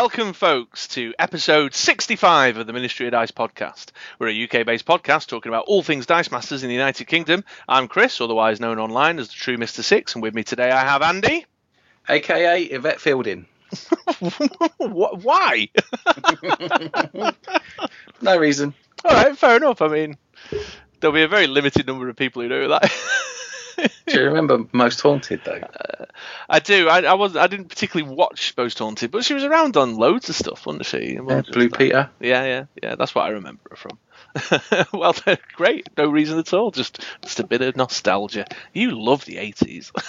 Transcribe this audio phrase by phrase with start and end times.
[0.00, 3.92] welcome, folks, to episode 65 of the Ministry of Dice podcast.
[4.18, 7.42] We're a UK based podcast talking about all things Dice Masters in the United Kingdom.
[7.66, 9.82] I'm Chris, otherwise known online as the True Mr.
[9.82, 11.46] Six, and with me today I have Andy.
[12.10, 13.46] AKA Yvette Fielding.
[14.76, 15.70] Why?
[18.20, 18.74] No reason.
[19.02, 19.80] All right, fair enough.
[19.80, 20.18] I mean,
[21.00, 22.82] there'll be a very limited number of people who know that.
[23.76, 23.90] Do
[24.20, 25.60] you remember Most Haunted though?
[26.48, 26.88] I do.
[26.88, 27.36] I, I was.
[27.36, 30.86] I didn't particularly watch Most Haunted, but she was around on loads of stuff, wasn't
[30.86, 31.14] she?
[31.14, 31.78] Yeah, Blue that.
[31.78, 32.10] Peter.
[32.20, 32.94] Yeah, yeah, yeah.
[32.94, 33.98] That's what I remember her from.
[34.98, 35.14] well,
[35.54, 35.88] great.
[35.96, 36.70] No reason at all.
[36.70, 38.46] Just, just a bit of nostalgia.
[38.72, 39.92] You love the eighties.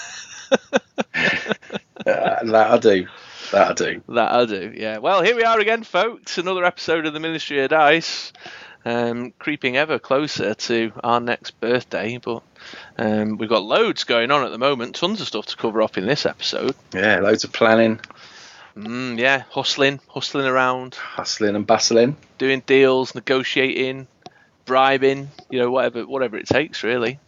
[2.05, 3.07] Uh, that I do.
[3.51, 4.01] That I do.
[4.09, 4.73] that I do.
[4.73, 4.99] Yeah.
[4.99, 6.37] Well, here we are again, folks.
[6.37, 8.31] Another episode of the Ministry of Dice.
[8.87, 12.41] Um, creeping ever closer to our next birthday, but
[12.97, 14.95] um, we've got loads going on at the moment.
[14.95, 16.73] Tons of stuff to cover up in this episode.
[16.93, 17.99] Yeah, loads of planning,
[18.77, 22.15] Mm, yeah, hustling, hustling around, hustling and bustling.
[22.37, 24.07] doing deals, negotiating,
[24.65, 27.19] bribing, you know, whatever whatever it takes, really.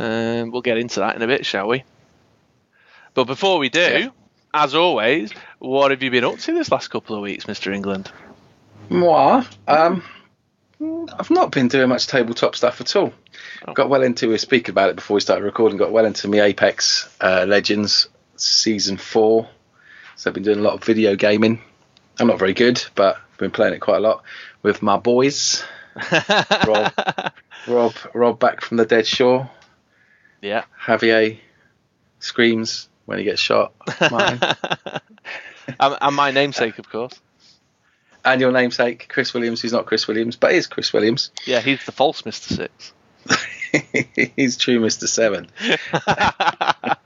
[0.00, 1.84] Um, we'll get into that in a bit, shall we?
[3.14, 4.08] But before we do, Yeah.
[4.54, 7.72] as always, what have you been up to this last couple of weeks, Mr.
[7.74, 8.10] England?
[8.88, 10.02] Moi, um,
[10.80, 13.12] I've not been doing much tabletop stuff at all.
[13.66, 13.72] Oh.
[13.72, 14.26] Got well into.
[14.26, 15.76] We were speaking about it before we started recording.
[15.78, 19.48] Got well into my Apex uh, Legends season four.
[20.16, 21.60] So I've been doing a lot of video gaming.
[22.20, 24.22] I'm not very good, but I've been playing it quite a lot
[24.62, 25.64] with my boys.
[26.66, 26.92] Rob,
[27.66, 29.50] Rob, Rob back from the dead shore.
[30.40, 30.64] yeah.
[30.80, 31.38] Javier
[32.20, 33.72] screams when he gets shot.
[35.80, 37.12] And my namesake, of course.
[38.32, 41.30] And your namesake, Chris Williams, who's not Chris Williams, but is Chris Williams.
[41.46, 42.56] Yeah, he's the false Mr.
[42.56, 42.92] Six.
[44.36, 45.06] He's true Mr.
[45.08, 45.48] Seven.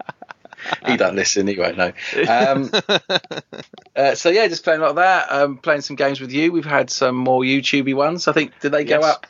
[0.86, 1.92] He don't listen, he won't know.
[2.28, 2.70] Um,
[3.96, 5.30] uh, so yeah, just playing a lot of that.
[5.32, 6.52] Um, playing some games with you.
[6.52, 8.28] We've had some more YouTubey ones.
[8.28, 9.04] I think did they go Yes.
[9.04, 9.26] up?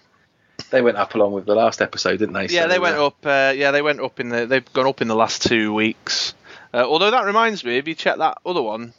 [0.71, 2.47] They went up along with the last episode, didn't they?
[2.49, 3.17] Yeah, So, they went uh, up.
[3.25, 4.47] Uh, yeah, they went up in the.
[4.47, 6.35] They've gone up in the last two weeks.
[6.73, 8.93] Uh, although that reminds me, if you check that other one,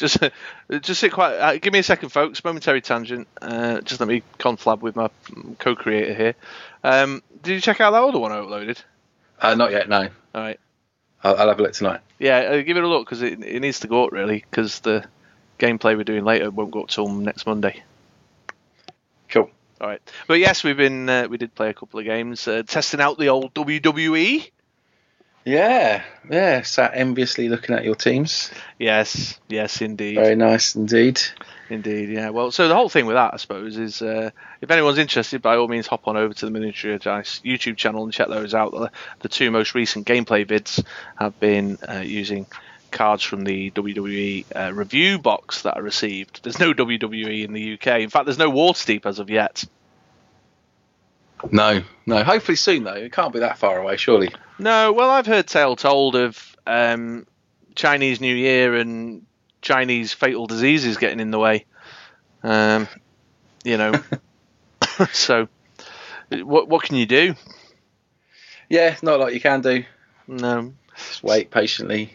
[0.00, 0.18] just
[0.80, 1.34] just sit quite.
[1.34, 2.42] Uh, give me a second, folks.
[2.42, 3.28] Momentary tangent.
[3.40, 5.10] Uh, just let me conflab with my
[5.58, 6.34] co-creator here.
[6.82, 8.82] Um, did you check out that other one I uploaded?
[9.40, 9.88] Uh, not yet.
[9.88, 10.58] No, All right.
[11.22, 12.00] I'll, I'll have a look tonight.
[12.18, 14.80] Yeah, uh, give it a look because it, it needs to go up really because
[14.80, 15.04] the
[15.58, 17.82] gameplay we're doing later won't go up till next Monday.
[19.28, 19.50] Cool.
[19.80, 22.62] All right, but yes, we've been uh, we did play a couple of games, uh,
[22.66, 23.54] testing out the old.
[23.54, 24.50] WWE.
[25.44, 26.62] Yeah, yeah.
[26.62, 28.50] Sat enviously looking at your teams.
[28.78, 30.16] Yes, yes, indeed.
[30.16, 31.20] Very nice indeed.
[31.70, 32.30] Indeed, yeah.
[32.30, 34.30] Well, so the whole thing with that, I suppose, is uh,
[34.60, 37.76] if anyone's interested, by all means, hop on over to the Ministry of Dice YouTube
[37.76, 38.72] channel and check those out.
[38.72, 38.90] The,
[39.20, 40.84] the two most recent gameplay vids
[41.16, 42.46] have been uh, using
[42.90, 46.42] cards from the WWE uh, review box that I received.
[46.42, 48.00] There's no WWE in the UK.
[48.00, 49.64] In fact, there's no Waterdeep as of yet.
[51.50, 52.22] No, no.
[52.24, 52.94] Hopefully soon though.
[52.94, 54.30] It can't be that far away, surely.
[54.58, 57.26] No, well, I've heard tale told of um,
[57.74, 59.24] Chinese New Year and
[59.62, 61.64] Chinese fatal diseases getting in the way.
[62.42, 62.88] Um,
[63.64, 63.92] you know,
[65.12, 65.48] so
[66.30, 67.34] what what can you do?
[68.68, 69.84] Yeah, not a lot you can do.
[70.28, 72.12] No, Just wait patiently.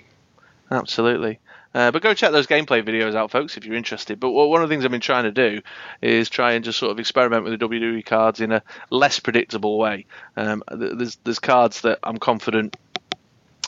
[0.71, 1.39] absolutely.
[1.75, 4.17] Uh, but go check those gameplay videos out, folks, if you're interested.
[4.17, 5.61] But one of the things I've been trying to do
[6.01, 9.77] is try and just sort of experiment with the WWE cards in a less predictable
[9.77, 10.05] way.
[10.37, 12.77] Um, there's there's cards that I'm confident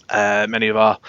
[0.10, 1.00] uh, many of our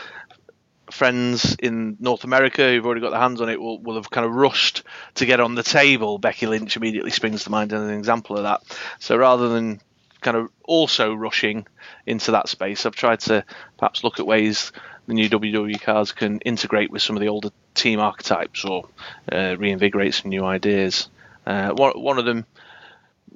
[0.91, 4.27] friends in North America who've already got their hands on it will, will have kind
[4.27, 4.83] of rushed
[5.15, 6.19] to get on the table.
[6.19, 8.63] Becky Lynch immediately springs to mind as an example of that.
[8.99, 9.81] So rather than
[10.21, 11.69] kind of also rushing
[12.07, 13.45] into that space, I've tried to
[13.77, 14.73] perhaps look at ways
[15.09, 18.85] the new WWE cards can integrate with some of the older team archetypes or
[19.33, 21.09] uh, reinvigorate some new ideas.
[21.47, 22.45] Uh, one, one of them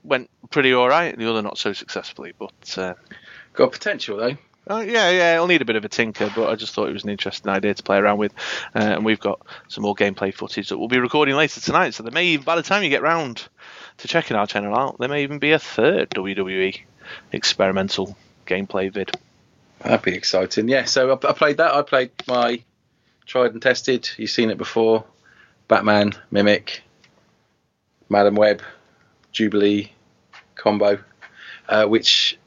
[0.05, 2.35] went pretty all right, the other not so successfully.
[2.39, 2.95] But uh,
[3.55, 4.37] Got potential though.
[4.71, 6.93] uh, yeah, yeah, it'll need a bit of a tinker, but I just thought it
[6.93, 8.33] was an interesting idea to play around with.
[8.75, 11.95] Uh, and we've got some more gameplay footage that we'll be recording later tonight.
[11.95, 13.49] So there may, by the time you get round
[13.99, 16.81] to checking our channel out, there may even be a third WWE
[17.33, 18.17] experimental
[18.47, 19.11] gameplay vid.
[19.83, 20.69] That'd be exciting.
[20.69, 21.75] Yeah, so I, I played that.
[21.75, 22.63] I played my
[23.27, 24.09] tried and tested.
[24.17, 25.05] You've seen it before.
[25.69, 26.83] Batman, Mimic,
[28.09, 28.63] Madame Web,
[29.33, 29.93] Jubilee
[30.55, 30.99] combo,
[31.69, 32.39] uh, which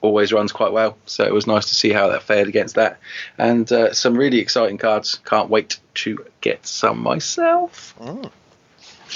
[0.00, 0.98] always runs quite well.
[1.06, 2.98] So it was nice to see how that fared against that.
[3.38, 5.20] And uh, some really exciting cards.
[5.24, 7.94] Can't wait to get some myself.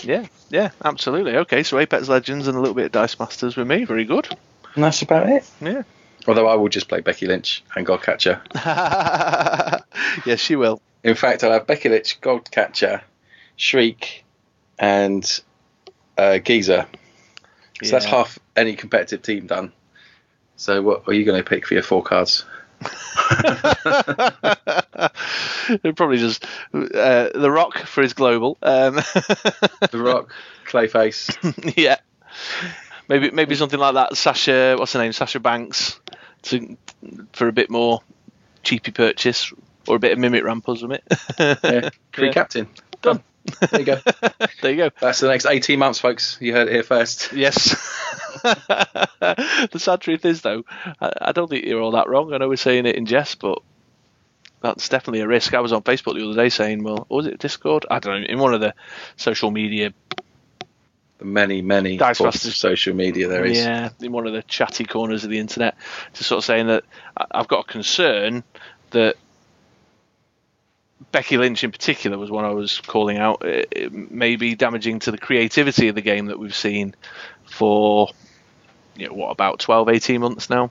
[0.03, 1.37] Yeah, yeah, absolutely.
[1.39, 3.85] Okay, so Apex Legends and a little bit of Dice Masters with me.
[3.85, 4.29] Very good.
[4.75, 5.51] And that's about it.
[5.61, 5.83] Yeah.
[6.29, 8.43] Although I will just play Becky Lynch and Godcatcher.
[10.27, 10.81] yes, she will.
[11.03, 13.01] In fact, I'll have Becky Lynch, Goldcatcher,
[13.57, 14.25] Shriek,
[14.79, 15.41] and
[16.19, 16.87] uh, Geezer.
[17.83, 19.73] So that's half any competitive team done.
[20.57, 22.45] So what are you going to pick for your four cards?
[25.71, 26.45] It'd probably just
[26.75, 28.59] uh, the Rock for his global.
[28.63, 28.95] Um,
[29.91, 30.33] The Rock,
[30.67, 31.75] Clayface.
[31.77, 31.97] yeah,
[33.09, 34.17] maybe maybe something like that.
[34.17, 35.13] Sasha, what's her name?
[35.13, 36.01] Sasha Banks,
[36.43, 36.77] to,
[37.33, 38.01] for a bit more
[38.63, 39.53] cheapy purchase
[39.87, 41.05] or a bit of mimic ramp wasn't it?
[41.39, 41.55] Yeah,
[42.13, 42.33] Kree Yeah.
[42.33, 42.69] captain.
[43.03, 43.23] Done.
[43.71, 44.01] There you go.
[44.61, 44.91] there you go.
[45.01, 46.37] That's the next 18 months, folks.
[46.41, 47.33] You heard it here first.
[47.33, 47.75] Yes.
[48.43, 50.65] the sad truth is, though,
[51.01, 52.33] I, I don't think you're all that wrong.
[52.33, 53.61] I know we're saying it in jest, but
[54.61, 55.55] that's definitely a risk.
[55.55, 57.87] I was on Facebook the other day saying, well, was it Discord?
[57.91, 58.75] I don't know, in one of the
[59.17, 59.95] social media,
[61.19, 62.51] The many, many Dice forms Masters.
[62.53, 63.59] of social media there is.
[63.59, 65.75] yeah, in one of the chatty corners of the internet,
[66.13, 66.85] just sort of saying that
[67.17, 68.45] I- I've got a concern
[68.91, 69.17] that
[71.13, 73.45] Becky Lynch in particular was one I was calling out.
[73.45, 76.95] It, it may be damaging to the creativity of the game that we've seen
[77.47, 78.09] for,
[78.97, 80.71] you know, what, about 12, 18 months now.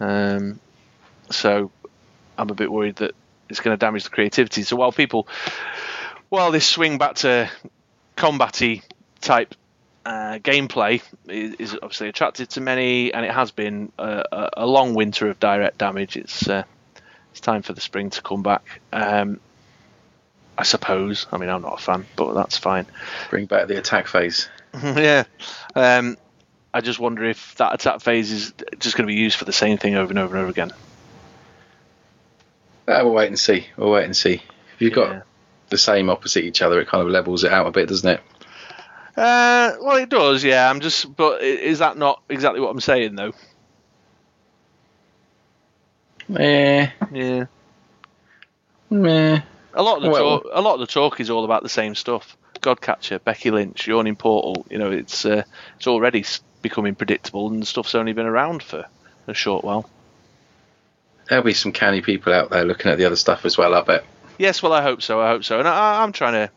[0.00, 0.58] Um,
[1.30, 1.70] so
[2.36, 3.14] I'm a bit worried that
[3.48, 4.62] it's going to damage the creativity.
[4.62, 5.28] So while people,
[6.28, 7.48] while this swing back to
[8.16, 8.60] combat
[9.24, 9.54] type
[10.06, 14.94] uh, gameplay is, is obviously attractive to many, and it has been a, a, long
[14.94, 16.16] winter of direct damage.
[16.16, 16.64] It's uh,
[17.30, 18.80] it's time for the spring to come back.
[18.92, 19.40] Um,
[20.56, 21.26] I suppose.
[21.32, 22.86] I mean, I'm not a fan, but that's fine.
[23.30, 24.48] Bring back the attack phase.
[24.82, 25.24] yeah.
[25.74, 26.16] Um,
[26.72, 29.52] I just wonder if that attack phase is just going to be used for the
[29.52, 30.72] same thing over and over and over again.
[32.86, 33.66] Uh, we'll wait and see.
[33.76, 34.34] We'll wait and see.
[34.34, 35.22] If you've got Yeah.
[35.70, 38.20] the same opposite each other, it kind of levels it out a bit, doesn't it?
[39.16, 40.68] Uh, well, it does, yeah.
[40.68, 43.32] I'm just, but is that not exactly what I'm saying, though?
[46.36, 47.44] Eh, Yeah.
[48.90, 49.40] meh.
[49.74, 51.68] A lot of the Well- talk, a lot of the talk is all about the
[51.68, 52.36] same stuff.
[52.60, 54.64] Godcatcher, Becky Lynch, Yawning Portal.
[54.70, 55.42] You know, it's uh,
[55.76, 56.24] it's already
[56.62, 58.86] becoming predictable, and stuff's only been around for
[59.26, 59.88] a short while.
[61.28, 63.82] There'll be some canny people out there looking at the other stuff as well, I
[63.82, 64.04] bet.
[64.38, 65.20] Yes, well, I hope so.
[65.20, 66.50] I hope so, and I, I'm trying to.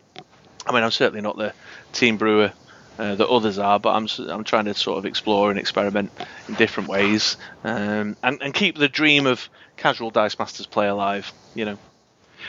[0.65, 1.53] I mean, I'm certainly not the
[1.97, 2.51] team brewer
[2.99, 6.11] uh, that others are, but I'm I'm trying to sort of explore and experiment
[6.47, 11.31] in different ways, um, and and keep the dream of casual Dice Masters play alive.
[11.53, 11.77] You know,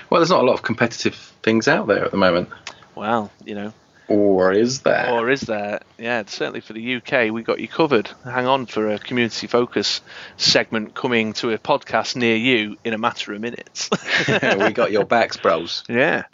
[0.09, 2.49] Well, there's not a lot of competitive things out there at the moment.
[2.95, 3.73] well, you know,
[4.09, 5.11] Or is there?
[5.11, 5.81] Or is there?
[5.99, 8.09] Yeah, certainly for the UK, we got you covered.
[8.25, 10.01] Hang on for a community focus
[10.39, 13.91] segment coming to a podcast near you in a matter of minutes.
[14.29, 15.85] we got your backs, bros.
[15.89, 16.25] yeah.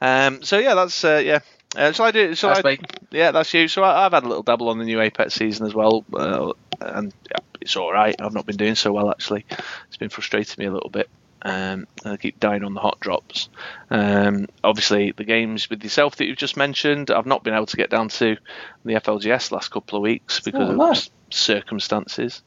[0.00, 1.38] Um, so yeah, that's uh, yeah.
[1.76, 2.34] Uh, shall I do?
[2.34, 2.70] Shall That's I?
[2.72, 2.78] me.
[3.10, 3.68] Yeah, that's you.
[3.68, 6.52] So I, I've had a little dabble on the new Apex season as well, uh,
[6.80, 7.12] and
[7.60, 8.14] it's all right.
[8.20, 9.44] I've not been doing so well actually.
[9.88, 11.08] It's been frustrating me a little bit.
[11.46, 13.50] Um, I keep dying on the hot drops.
[13.90, 17.76] Um, obviously, the games with yourself that you've just mentioned, I've not been able to
[17.76, 18.36] get down to
[18.84, 20.98] the FLGS last couple of weeks because Oh, of nice.
[21.02, 22.42] s- circumstances.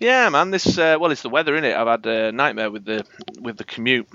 [0.00, 0.50] Yeah, man.
[0.50, 1.76] This uh, well, it's the weather in it.
[1.76, 3.04] I've had a nightmare with the
[3.40, 4.08] with the commute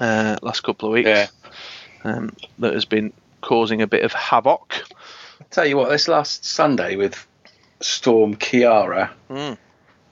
[0.00, 1.08] uh, last couple of weeks.
[1.08, 1.26] Yeah.
[2.04, 4.82] Um, that has been causing a bit of havoc.
[5.50, 7.26] Tell you what, this last Sunday with
[7.80, 9.56] Storm Ciara, Mm.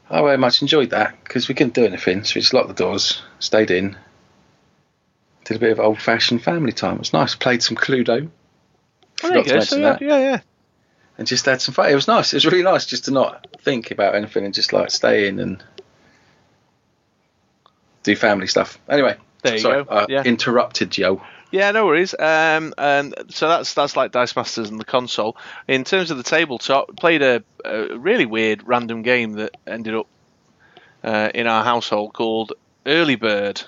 [0.08, 2.74] I very much enjoyed that because we couldn't do anything, so we just locked the
[2.74, 3.96] doors, stayed in,
[5.44, 6.94] did a bit of old fashioned family time.
[6.94, 7.34] It was nice.
[7.34, 8.28] Played some Cluedo.
[9.24, 9.60] Oh, there you Forgot to go.
[9.60, 10.02] So, yeah, that.
[10.02, 10.40] yeah, yeah.
[11.18, 11.90] And just had some fun.
[11.90, 12.32] It was nice.
[12.32, 15.40] It was really nice just to not think about anything and just like stay in
[15.40, 15.62] and
[18.02, 18.78] do family stuff.
[18.88, 19.90] Anyway, There you sorry, go.
[19.90, 20.22] I Yeah.
[20.24, 21.22] interrupted Joe.
[21.56, 22.14] Yeah, no worries.
[22.18, 25.38] Um, and so that's that's like Dice Masters and the console.
[25.66, 30.06] In terms of the tabletop, played a, a really weird random game that ended up
[31.02, 32.52] uh, in our household called
[32.84, 33.62] Early Bird.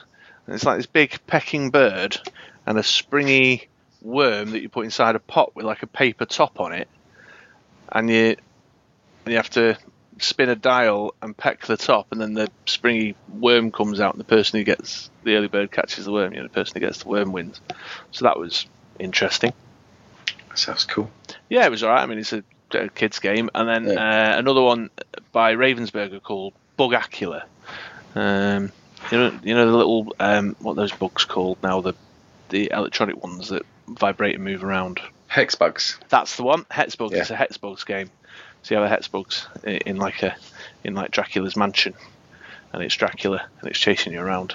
[0.45, 2.19] And it's like this big pecking bird
[2.67, 3.69] and a springy
[4.03, 6.89] worm that you put inside a pot with like a paper top on it,
[7.91, 8.37] and you
[9.25, 9.79] and you have to
[10.19, 14.21] spin a dial and peck the top, and then the springy worm comes out, and
[14.21, 16.33] the person who gets the early bird catches the worm.
[16.33, 17.61] You know, the person who gets the worm wins.
[18.13, 18.67] So that was
[18.99, 19.53] interesting.
[20.55, 21.11] Sounds cool.
[21.49, 22.03] Yeah, it was alright.
[22.03, 24.35] I mean, it's a, a kids game, and then Yeah.
[24.35, 24.91] uh, another one
[25.33, 27.45] by Ravensburger called Bugacula.
[28.15, 28.73] Um,
[29.13, 31.81] you know, you know the little um, what those bugs called now?
[31.81, 31.95] The
[32.49, 35.01] the electronic ones that vibrate and move around.
[35.31, 35.99] Hexbugs.
[36.09, 36.65] That's the one.
[36.65, 37.13] Hexbugs.
[37.13, 37.19] Yeah.
[37.21, 38.11] It's a Hexbugs game.
[38.63, 40.37] So you have a Hexbugs i- in like a
[40.85, 41.95] in like Dracula's mansion,
[42.73, 44.55] and it's Dracula and it's chasing you around.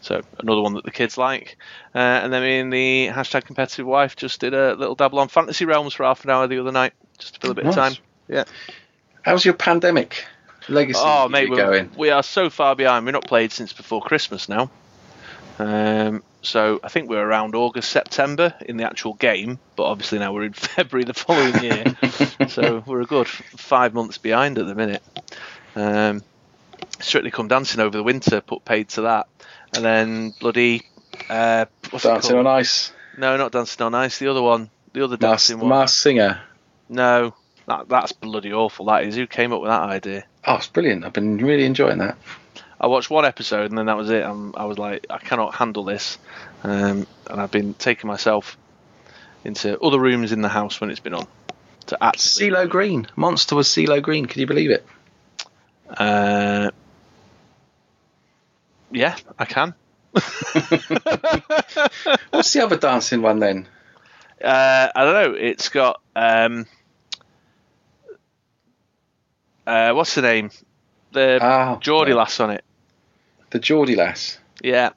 [0.00, 1.56] So another one that the kids like.
[1.94, 5.28] Uh, and then me and the hashtag competitive wife just did a little dabble on
[5.28, 7.74] Fantasy Realms for half an hour the other night, just to fill a bit of
[7.76, 7.92] time.
[8.28, 8.44] Yeah.
[9.22, 10.24] How's your pandemic
[10.68, 11.90] legacy Oh mate, we're, going?
[11.96, 13.06] we are so far behind.
[13.06, 14.70] We're not played since before Christmas now.
[15.62, 20.32] Um, so I think we're around August, September in the actual game, but obviously now
[20.32, 21.96] we're in February the following year.
[22.48, 25.02] so we're a good five months behind at the minute.
[25.76, 26.22] Um,
[26.98, 29.28] Strictly Come Dancing over the winter, put paid to that,
[29.74, 30.82] and then bloody
[31.30, 34.18] uh, what's Dancing on Ice, No, not Dancing on Ice.
[34.18, 35.68] The other one, the other Mass, dancing one.
[35.68, 36.40] Masked Singer.
[36.88, 37.34] No,
[37.68, 38.86] that, that's bloody awful.
[38.86, 39.14] That is.
[39.14, 40.24] Who came up with that idea?
[40.44, 41.04] Oh, it's brilliant.
[41.04, 42.18] I've been really enjoying that.
[42.82, 44.24] I watched one episode and then that was it.
[44.24, 46.18] I'm, I was like, I cannot handle this,
[46.64, 48.56] um, and I've been taking myself
[49.44, 51.26] into other rooms in the house when it's been on.
[51.86, 53.06] To actually, CeeLo Green.
[53.16, 54.26] Monster was CeeLo Green.
[54.26, 54.84] Can you believe it?
[55.96, 56.70] uh,
[58.90, 59.74] yeah, I can.
[62.30, 63.66] What's the other dancing one then?
[64.42, 65.38] Uh, I don't know.
[65.38, 66.66] It's got um,
[69.66, 70.50] uh, what's the name?
[71.12, 72.64] The Ah, Geordie lass on it.
[73.52, 74.38] The Geordie lass.
[74.62, 74.90] Yeah,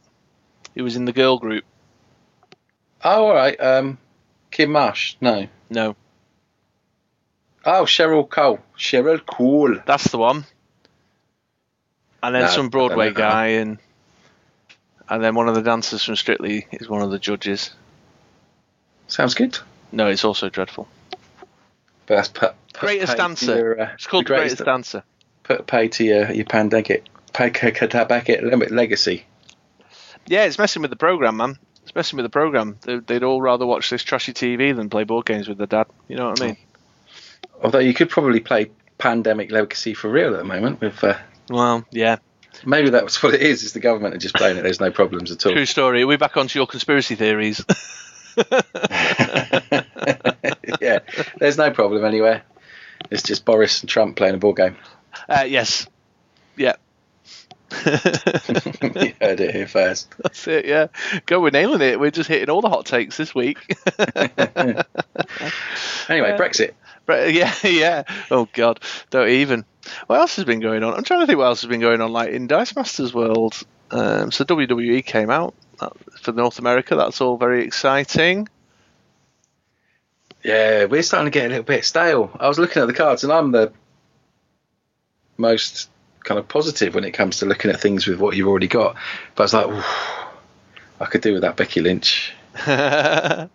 [0.74, 1.64] he was in the girl group.
[3.04, 3.60] Oh, all right.
[3.60, 3.98] Um,
[4.50, 5.16] Kim Marsh.
[5.22, 5.48] No.
[5.70, 5.96] No,
[7.66, 8.60] Oh, Cheryl Cole.
[8.78, 9.76] Cheryl Cole.
[9.86, 10.46] that's the one.
[12.24, 13.78] And then No, some Broadway don't know that guy, and
[15.10, 17.72] and then one of the dancers from Strictly is one of the judges.
[19.08, 19.58] Sounds good.
[19.92, 20.88] No, it's also dreadful.
[22.06, 23.58] But that's put, put Greatest dancer.
[23.58, 25.04] Your, uh, It's called the Greatest Dancer.
[25.44, 27.06] Put pay to your your pandemic.
[27.36, 29.26] Pandemic legacy.
[30.28, 31.58] Yeah, it's messing with the program, man.
[31.84, 32.78] It's messing with the program.
[32.82, 35.88] They, they'd all rather watch this trashy TV than play board games with their dad.
[36.08, 36.58] You know what I mean?
[37.62, 41.04] Although you could probably play pandemic legacy for real at the moment with.
[41.04, 41.18] Uh,
[41.50, 42.18] Well, yeah.
[42.66, 43.64] maybe that's what it is.
[43.64, 44.64] Is the government are just playing it?
[44.64, 45.52] There's no problems at all.
[45.52, 46.02] True story.
[46.04, 47.64] Are we back onto your conspiracy theories?
[50.82, 51.00] yeah,
[51.38, 52.44] there's no problem anywhere.
[53.12, 54.76] It's just Boris and Trump playing a board game.
[55.30, 55.88] uh, yes.
[56.58, 56.74] Yeah.
[57.86, 60.14] you heard it here first.
[60.24, 60.88] That's it, yeah.
[61.26, 62.00] Go, we're nailing it.
[62.00, 63.76] We're just hitting all the hot takes this week.
[66.08, 66.74] Anyway, Uh, Brexit.
[67.06, 68.04] But yeah, yeah.
[68.32, 68.80] Oh God,
[69.10, 69.66] don't even.
[70.08, 70.94] What else has been going on?
[70.94, 73.56] I'm trying to think what else has been going on, like in Dice Masters world.
[73.92, 75.90] Um, so WWE came out uh,
[76.22, 76.96] for North America.
[76.96, 78.48] That's all very exciting.
[80.44, 82.32] Yeah, we're starting to get a little bit stale.
[82.40, 83.72] I was looking at the cards, and I'm the
[85.38, 85.90] most
[86.26, 88.96] kind of positive when it comes to looking at things with what you've already got.
[89.36, 89.86] But I was like,
[91.00, 92.34] I could do with that Becky Lynch.
[92.68, 93.50] I'd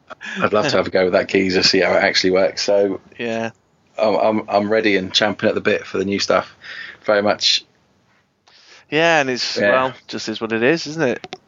[0.53, 2.63] love to have a go with that geezer, see how it actually works.
[2.63, 3.01] So
[3.99, 6.55] I'm, I'm, I'm ready and champing at the bit for the new stuff.
[7.05, 7.65] Very much.
[8.91, 9.71] yeah, and it's Yeah.
[9.71, 11.40] well, just is what it is, isn't it?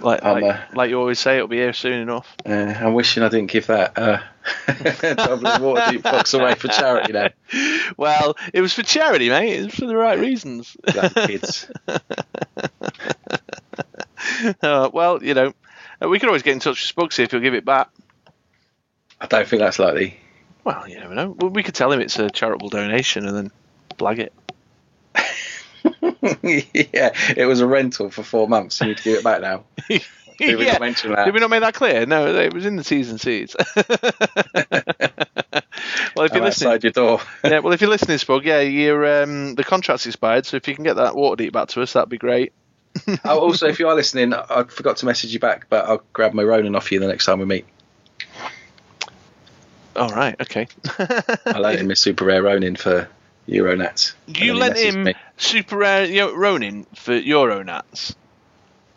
[0.00, 2.36] Like, like, uh, like you always say, it'll be here soon enough.
[2.46, 4.20] Uh, I'm wishing I didn't give that uh,
[4.66, 7.30] Dublin Waterdeep box away for charity now.
[7.96, 9.58] Well, it was for charity, mate.
[9.58, 10.76] It was for the right reasons.
[11.26, 11.70] Kids.
[14.62, 15.54] uh, well, you know,
[16.02, 17.88] uh, we could always get in touch with Spugsy if he'll give it back.
[19.20, 20.18] I don't think that's likely.
[20.64, 21.30] Well, you never know.
[21.30, 23.50] We could tell him it's a charitable donation and then
[23.98, 24.32] blag it.
[26.42, 28.80] yeah, it was a rental for four months.
[28.80, 29.64] You need to give it back now.
[30.38, 30.72] Did we yeah.
[30.72, 31.24] not mention that?
[31.24, 32.06] Did we not make that clear?
[32.06, 33.56] No, it was in the T's and C's.
[33.76, 34.02] well, if
[36.32, 37.20] I'm you're listening, your door.
[37.42, 40.76] yeah, well, if you're listening, Spug, yeah, your um, the contract's expired, so if you
[40.76, 42.52] can get that Waterdeep back to us, that'd be great.
[43.24, 46.34] oh, also, if you are listening, I forgot to message you back, but I'll grab
[46.34, 47.66] my Ronin off you the next time we meet.
[49.96, 50.68] All right, okay.
[51.46, 53.08] I lent him his super rare Ronin for
[53.48, 54.14] Euronats.
[54.26, 55.14] You lent him me.
[55.36, 58.14] super rare Ronin for Euronats.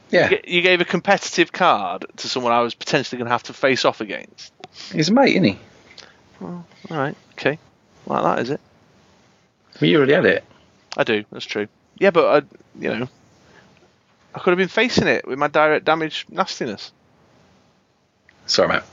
[0.10, 3.54] Yeah, You- gave a competitive card to someone I was potentially going to have to
[3.54, 4.52] face off against.
[4.92, 5.60] he's a mate, isn't he?
[6.42, 7.58] All right, okay.
[8.06, 8.60] Like that, is it?
[9.80, 10.44] Well, you already had it.
[10.98, 11.24] I do.
[11.32, 11.68] That's true.
[11.98, 12.48] Yeah, but I,
[12.80, 13.08] you know,
[14.36, 16.92] I could have been facing it with my direct damage nastiness.
[18.48, 18.84] Sorry, mate.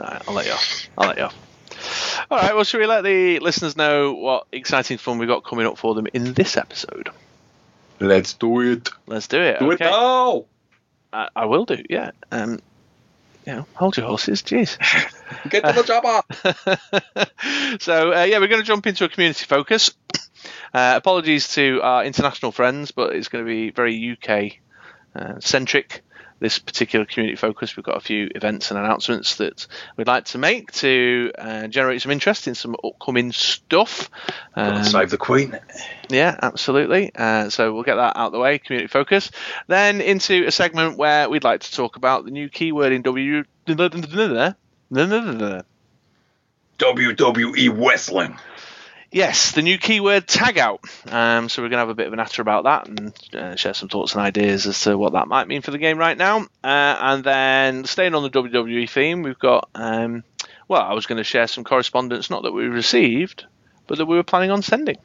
[0.00, 0.88] All right, I'll let you off.
[0.98, 1.34] I'll let you off.
[2.30, 2.54] All right.
[2.54, 5.94] Well, should we let the listeners know what exciting fun we've got coming up for
[5.94, 7.10] them in this episode?
[8.00, 8.90] Let's do it.
[9.06, 9.58] Let's do it.
[9.58, 9.86] Do okay.
[9.86, 10.44] it now.
[11.12, 11.82] I, I will do.
[11.88, 12.12] Yeah.
[12.30, 12.60] Um.
[13.46, 14.42] You know, hold your horses.
[14.42, 14.76] Jeez.
[15.50, 17.78] Get to the chopper.
[17.80, 19.90] so uh, yeah, we're going to jump into a community focus.
[20.72, 24.58] Uh, apologies to our international friends, but it's going to be very UK
[25.16, 26.02] uh, centric.
[26.40, 29.66] This particular community focus, we've got a few events and announcements that
[29.96, 34.10] we'd like to make to uh, generate some interest in some upcoming stuff.
[34.54, 35.58] Um, Save the Queen.
[36.08, 37.12] yeah, absolutely.
[37.14, 39.30] Uh, so we'll get that out of the way, community focus.
[39.66, 43.44] Then into a segment where we'd like to talk about the new keyword in W.
[46.78, 48.38] WWE Wrestling.
[49.10, 50.80] Yes, the new keyword tag out.
[51.06, 53.56] Um, so we're going to have a bit of an natter about that and uh,
[53.56, 56.16] share some thoughts and ideas as to what that might mean for the game right
[56.16, 56.40] now.
[56.62, 60.24] Uh, and then staying on the WWE theme, we've got, um,
[60.68, 63.46] well, I was going to share some correspondence, not that we received,
[63.86, 64.98] but that we were planning on sending.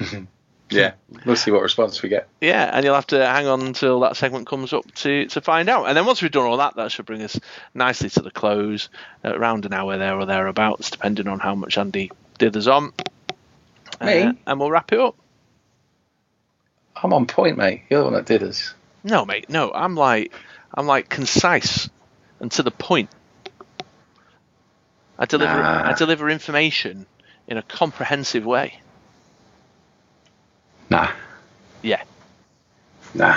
[0.70, 0.92] Yeah,
[1.24, 2.28] we'll see what response we get.
[2.40, 5.68] Yeah, and you'll have to hang on until that segment comes up to, to find
[5.68, 5.86] out.
[5.86, 7.38] And then once we've done all that, that should bring us
[7.74, 8.88] nicely to the close,
[9.24, 12.92] uh, around an hour there or thereabouts, depending on how much Andy dithers on.
[14.04, 14.22] Me?
[14.22, 15.16] Uh, and we'll wrap it up.
[17.02, 17.82] I'm on point, mate.
[17.88, 18.74] You're the one that did us.
[19.04, 19.72] No, mate, no.
[19.72, 20.32] I'm like,
[20.74, 21.88] I'm like concise
[22.40, 23.08] and to the point.
[25.18, 25.90] I deliver, Nah.
[25.90, 27.06] I deliver information
[27.48, 28.80] in a comprehensive way.
[30.90, 31.10] Nah,
[31.82, 32.02] Yeah.
[33.14, 33.36] nah.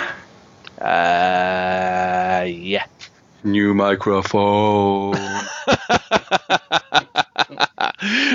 [0.79, 2.85] Uh, yeah.
[3.43, 5.13] New microphone.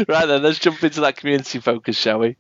[0.08, 2.36] right then, let's jump into that community focus, shall we?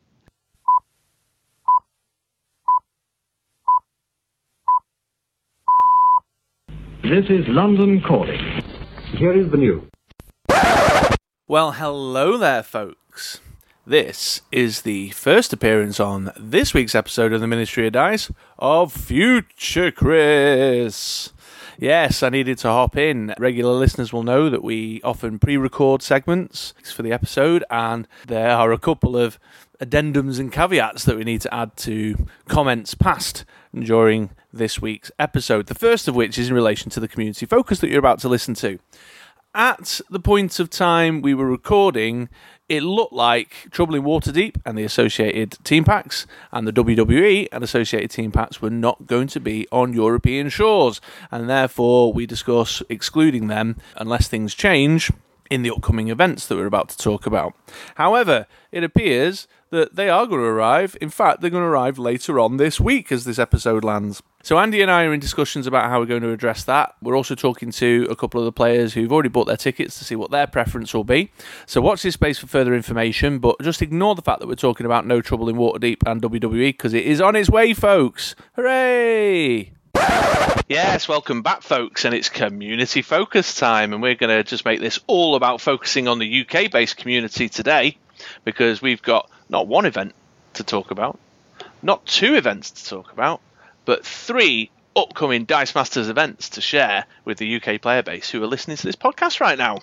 [7.02, 8.40] This is London calling.
[9.16, 9.82] Here is the news.
[11.48, 13.40] Well, hello there, folks.
[13.88, 18.92] This is the first appearance on this week's episode of the Ministry of Dice of
[18.92, 21.32] Future Chris.
[21.78, 23.32] Yes, I needed to hop in.
[23.38, 28.50] Regular listeners will know that we often pre record segments for the episode, and there
[28.50, 29.38] are a couple of
[29.80, 35.66] addendums and caveats that we need to add to comments passed during this week's episode.
[35.66, 38.28] The first of which is in relation to the community focus that you're about to
[38.28, 38.80] listen to
[39.56, 42.28] at the point of time we were recording,
[42.68, 47.64] it looked like Trouble in Waterdeep and the associated team packs and the WWE and
[47.64, 52.82] associated team packs were not going to be on European shores, and therefore we discuss
[52.90, 55.10] excluding them unless things change
[55.50, 57.54] in the upcoming events that we're about to talk about.
[57.96, 60.96] However, it appears that they are going to arrive.
[61.00, 64.22] In fact, they're going to arrive later on this week as this episode lands.
[64.42, 66.94] So Andy and I are in discussions about how we're going to address that.
[67.02, 70.04] We're also talking to a couple of the players who've already bought their tickets to
[70.04, 71.32] see what their preference will be.
[71.66, 74.86] So watch this space for further information, but just ignore the fact that we're talking
[74.86, 78.36] about No Trouble in Waterdeep and WWE because it is on its way, folks.
[78.54, 79.75] Hooray!
[80.68, 84.80] Yes, welcome back, folks, and it's community focus time, and we're going to just make
[84.80, 87.96] this all about focusing on the UK based community today
[88.44, 90.12] because we've got not one event
[90.54, 91.18] to talk about,
[91.82, 93.40] not two events to talk about,
[93.84, 98.48] but three upcoming Dice Masters events to share with the UK player base who are
[98.48, 99.78] listening to this podcast right now.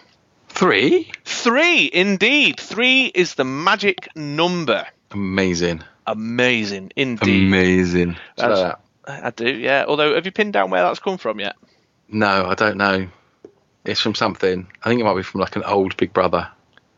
[0.49, 1.11] Three?
[1.23, 2.59] Three, indeed.
[2.59, 4.85] Three is the magic number.
[5.11, 5.81] Amazing.
[6.05, 7.47] Amazing, indeed.
[7.47, 8.17] Amazing.
[8.35, 9.85] That's- I do, yeah.
[9.87, 11.55] Although, have you pinned down where that's come from yet?
[12.09, 13.07] no, I don't know.
[13.85, 14.67] It's from something.
[14.81, 16.49] I think it might be from like an old Big Brother.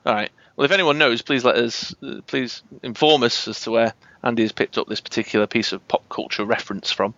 [0.05, 0.29] All right.
[0.55, 4.43] Well, if anyone knows, please let us, uh, please inform us as to where Andy
[4.43, 7.13] has picked up this particular piece of pop culture reference from.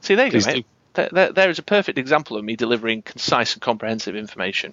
[0.00, 0.66] See, there you go, mate.
[0.94, 4.72] There, there, there is a perfect example of me delivering concise and comprehensive information.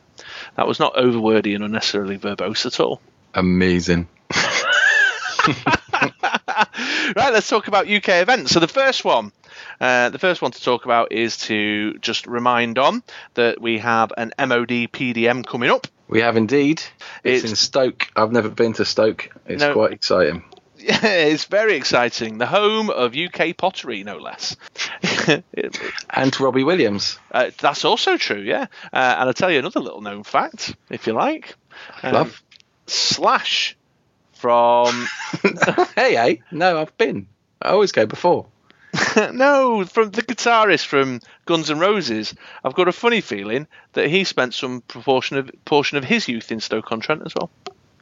[0.56, 3.02] That was not overwordy and unnecessarily verbose at all.
[3.34, 4.08] Amazing.
[7.16, 8.52] right, let's talk about UK events.
[8.52, 9.32] So the first one,
[9.80, 13.04] uh, the first one to talk about is to just remind on
[13.36, 15.88] that we have an MOD PDM coming up.
[16.08, 16.82] We have indeed.
[17.24, 18.08] It's, It's- in Stoke.
[18.16, 19.30] I've never been to Stoke.
[19.48, 19.74] It's No.
[19.74, 20.44] quite exciting.
[20.78, 22.38] Yeah, it's very exciting.
[22.38, 24.56] The home of UK pottery, no less.
[26.10, 27.18] And Robbie Williams.
[27.32, 28.68] uh, that's also true, yeah.
[28.94, 31.56] Uh, and I'll tell you another little known fact, if you like.
[32.04, 32.44] Um, Love.
[32.88, 33.76] Slash
[34.34, 35.08] from
[35.96, 36.42] hey, hey.
[36.52, 37.28] No, I've been.
[37.62, 38.46] I always go before.
[39.34, 42.34] no, from the guitarist from Guns N' Roses.
[42.64, 46.52] I've got a funny feeling that he spent some proportion of portion of his youth
[46.52, 47.50] in Stoke-on-Trent as well.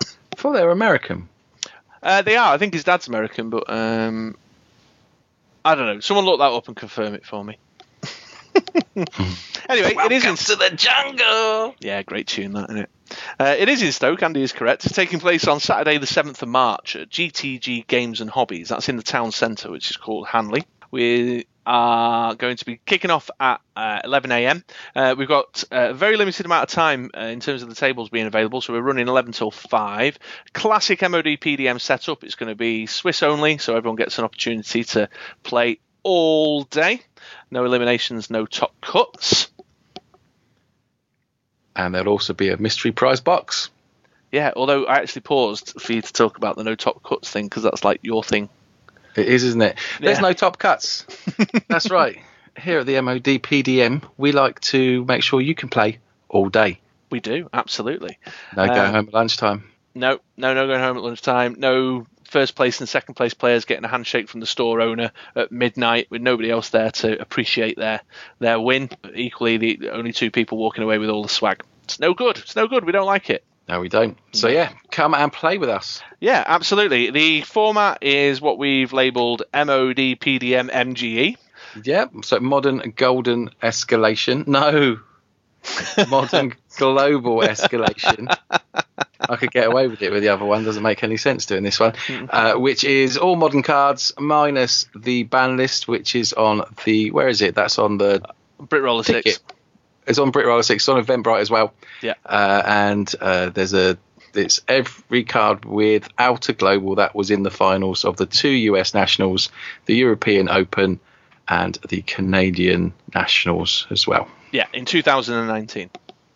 [0.02, 1.30] I thought they were American.
[2.02, 2.54] Uh, they are.
[2.54, 4.36] I think his dad's American, but um,
[5.64, 6.00] I don't know.
[6.02, 7.58] Someone look that up and confirm it for me.
[9.70, 11.76] anyway, it is in to the jungle.
[11.80, 12.90] Yeah, great tune that, isn't it?
[13.40, 14.86] Uh, it is in Stoke, Andy is correct.
[14.86, 18.70] It's taking place on Saturday, the 7th of March at GTG Games and Hobbies.
[18.70, 20.66] That's in the town centre, which is called Hanley.
[20.94, 24.64] We are going to be kicking off at uh, 11am.
[24.96, 28.10] Uh, we've got a very limited amount of time uh, in terms of the tables
[28.10, 30.20] being available, so we're running 11 till 5.
[30.54, 32.24] Classic MOD PDM setup.
[32.24, 35.10] It's going to be Swiss only, so everyone gets an opportunity to
[35.42, 37.02] play all day.
[37.50, 39.50] No eliminations, no top cuts.
[41.76, 43.72] And there'll also be a mystery prize box.
[44.32, 47.48] Yeah, although I actually paused for you to talk about the no top cuts thing
[47.48, 48.48] because that's like your thing.
[49.16, 49.78] It is, isn't it?
[50.00, 50.22] There's Yeah.
[50.22, 51.06] no top cuts.
[51.68, 52.20] That's right.
[52.60, 56.00] Here at the MOD PDM, we like to make sure you can play
[56.30, 56.80] all day.
[57.10, 58.18] We do absolutely.
[58.56, 59.70] No going Uh, home at lunchtime.
[59.96, 61.56] no, no, no going home at lunchtime.
[61.58, 65.52] No first place and second place players getting a handshake from the store owner at
[65.52, 68.02] midnight with nobody else there to appreciate their
[68.40, 68.90] their win.
[69.14, 71.64] Equally, the only two people walking away with all the swag.
[71.84, 72.38] It's no good.
[72.38, 72.86] It's no good.
[72.86, 73.44] We don't like it.
[73.68, 74.18] No, we don't.
[74.34, 76.02] So yeah, come and play with us.
[76.20, 77.12] Yeah, absolutely.
[77.12, 81.38] The format is what we've labelled MOD PDM MGE.
[81.84, 82.08] Yeah.
[82.24, 84.48] So modern golden escalation.
[84.48, 85.00] No.
[86.10, 88.36] modern global escalation.
[89.22, 90.66] I could get away with it with the other one.
[90.66, 91.94] Doesn't make any sense doing this one,
[92.30, 97.30] uh, which is all modern cards minus the ban list, which is on the where
[97.30, 97.56] is it?
[97.56, 98.22] That's on the
[98.60, 99.36] Brit Roller ticket.
[99.36, 99.44] 6.
[100.08, 100.84] It's on Brit Roller Six.
[100.84, 101.74] It's on Eventbrite as well.
[102.02, 102.14] Yeah.
[102.26, 103.98] Uh, and uh, there's a
[104.36, 108.94] it's every card without a global that was in the finals of the two US
[108.94, 109.50] Nationals,
[109.86, 111.00] the European Open,
[111.48, 114.28] and the Canadian Nationals as well.
[114.52, 115.90] Yeah, in 2019.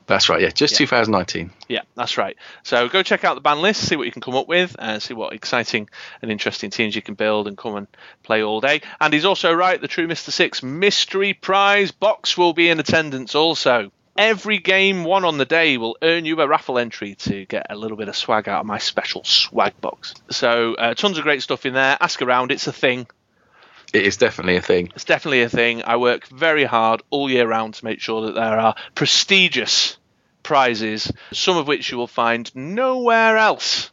[0.08, 0.42] That's right.
[0.42, 0.86] Yeah, just Yeah.
[0.86, 1.52] 2019.
[1.68, 2.38] Yeah, that's right.
[2.64, 5.02] So go check out the ban list, see what you can come up with, and
[5.04, 5.90] see what exciting
[6.22, 7.88] and interesting teams you can build and come and
[8.24, 8.82] play all day.
[9.02, 10.32] And he's also right, the True Mr.
[10.32, 13.92] Six mystery prize box will be in attendance also.
[14.18, 17.76] Every game won on the day will earn you a raffle entry to get a
[17.76, 20.16] little bit of swag out of my special swag box.
[20.32, 21.98] So uh, tons of great stuff in there.
[22.02, 23.06] Ask around, it's a thing.
[23.98, 24.92] It is definitely a thing.
[24.94, 25.82] It's definitely a thing.
[25.84, 29.98] I work very hard all year round to make sure that there are prestigious
[30.44, 33.90] prizes, some of which you will find nowhere else.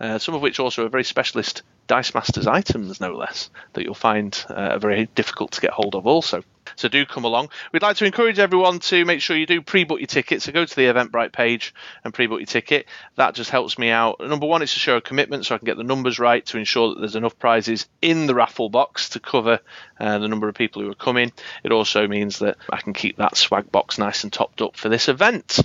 [0.00, 3.92] Uh, some of which also are very specialist Dice Masters items, no less, that you'll
[3.92, 6.42] find uh, very difficult to get hold of also.
[6.76, 7.48] So do come along.
[7.72, 10.42] We'd like to encourage everyone to make sure you do pre-book your ticket.
[10.42, 12.86] So go to the Eventbrite page and pre-book your ticket.
[13.16, 14.20] That just helps me out.
[14.20, 16.58] Number one, it's to show a commitment so I can get the numbers right to
[16.58, 19.60] ensure that there's enough prizes in the raffle box to cover
[19.98, 21.32] uh, the number of people who are coming.
[21.64, 24.88] It also means that I can keep that swag box nice and topped up for
[24.88, 25.60] this event.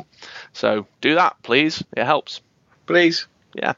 [0.54, 1.84] So do that, please.
[1.96, 2.42] It helps.
[2.86, 3.28] Please.
[3.54, 3.74] Yeah.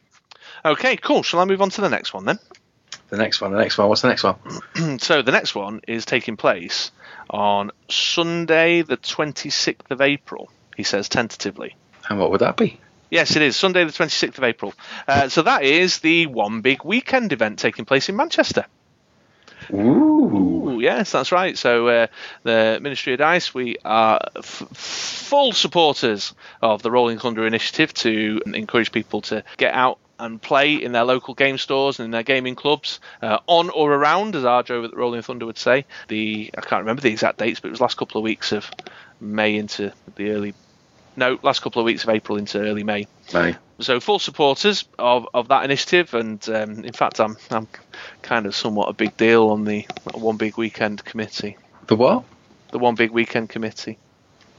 [0.64, 1.24] Okay, cool.
[1.24, 2.40] Shall I move on to the next one then?
[3.14, 3.52] The next one.
[3.52, 3.90] The next one.
[3.90, 5.00] What's the next one?
[5.00, 6.90] so the next one is taking place
[7.30, 10.50] on Sunday, the 26th of April.
[10.76, 11.76] He says tentatively.
[12.10, 12.80] And what would that be?
[13.12, 14.74] Yes, it is Sunday, the 26th of April.
[15.08, 18.66] Uh, so that is the one big weekend event taking place in Manchester.
[19.72, 20.70] Ooh.
[20.70, 21.56] Ooh, yes, that's right.
[21.56, 22.08] So uh,
[22.42, 28.42] the Ministry of Dice, we are f- full supporters of the Rolling Thunder initiative to
[28.48, 32.24] encourage people to get out and play in their local game stores and in their
[32.24, 35.86] gaming clubs uh, on or around, as Arjo over at Rolling Thunder would say.
[36.08, 38.70] The I can't remember the exact dates, but it was last couple of weeks of
[39.20, 40.54] May into the early.
[41.16, 43.56] No, last couple of weeks of April into early May May.
[43.80, 47.68] so full supporters of, of that initiative, and um, in fact, I'm I'm
[48.24, 51.56] kind of somewhat a big deal on the one big weekend committee,
[51.88, 52.24] The what?
[52.72, 54.00] the one big weekend committee,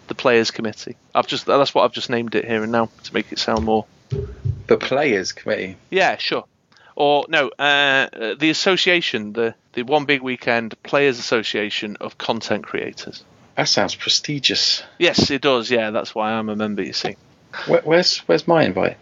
[0.07, 0.95] the players committee.
[1.13, 3.65] I've just that's what I've just named it here and now to make it sound
[3.65, 3.85] more.
[4.67, 5.77] The Players Committee.
[5.91, 6.45] Yeah, sure.
[6.97, 13.25] Or no, uh, the association, the the one big weekend players association of content creators.
[13.57, 14.83] That sounds prestigious.
[14.99, 15.71] Yes, it does.
[15.71, 16.83] Yeah, that's why I'm a member.
[16.83, 17.17] You see.
[17.67, 18.97] Where, where's Where's my invite?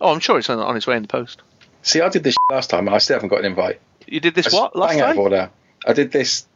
[0.00, 1.40] Oh, I'm sure it's on, on its way in the post.
[1.82, 3.80] See, I did this last time, and I still haven't got an invite.
[4.06, 5.22] You did this I what last sprang out of time?
[5.22, 5.50] order.
[5.86, 6.46] I did this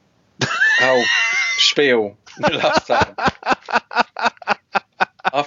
[0.81, 1.05] whole
[1.57, 3.15] spiel last time.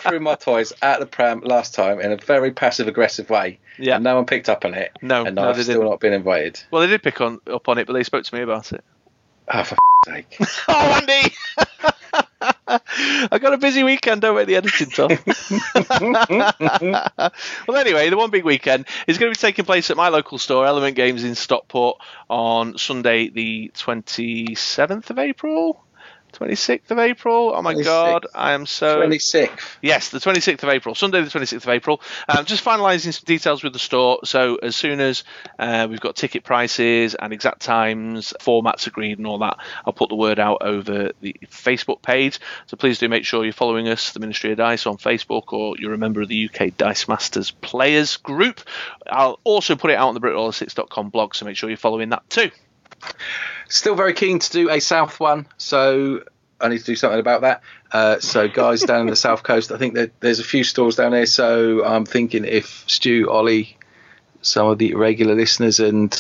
[0.02, 3.96] Threw my toys at the pram last time in a very passive aggressive way, Yeah.
[3.96, 4.92] and no one picked up on it.
[5.02, 5.90] No, and no, I've still didn't.
[5.90, 6.62] not been invited.
[6.72, 8.84] Well, they did pick on up on it, but they spoke to me about it.
[9.48, 10.38] Oh, for sake!
[10.68, 11.34] Oh, Andy!
[13.32, 15.10] I got a busy weekend over at the editing, Tom.
[17.68, 20.38] well, anyway, the one big weekend is going to be taking place at my local
[20.38, 21.98] store, Element Games in Stockport,
[22.30, 25.84] on Sunday, the 27th of April.
[26.32, 27.54] 26th of April.
[27.56, 27.84] Oh my 26th.
[27.84, 29.78] god, I am so Twenty sixth.
[29.82, 32.02] Yes, the 26th of April, Sunday the 26th of April.
[32.28, 34.20] Um, just finalising some details with the store.
[34.24, 35.24] So as soon as
[35.60, 40.10] uh, we've got ticket prices and exact times, formats agreed, and all that, I'll put
[40.10, 42.40] the word out over the Facebook page.
[42.68, 45.76] So please do make sure you're following us, the Ministry of Dice, on Facebook, or
[45.78, 48.62] you're a member of the UK Dice Masters Players Group.
[49.08, 52.30] I'll also put it out on the BritRoller6.com blog, so make sure you're following that
[52.30, 52.52] too.
[53.72, 56.24] Still very keen to do a south one, so
[56.60, 57.62] I need to do something about that.
[57.92, 60.98] Uh, so guys down in the south coast, I think that there's a few stores
[60.98, 61.26] down there.
[61.26, 63.78] So I'm thinking if Stu, Ollie,
[64.42, 66.12] some of the regular listeners and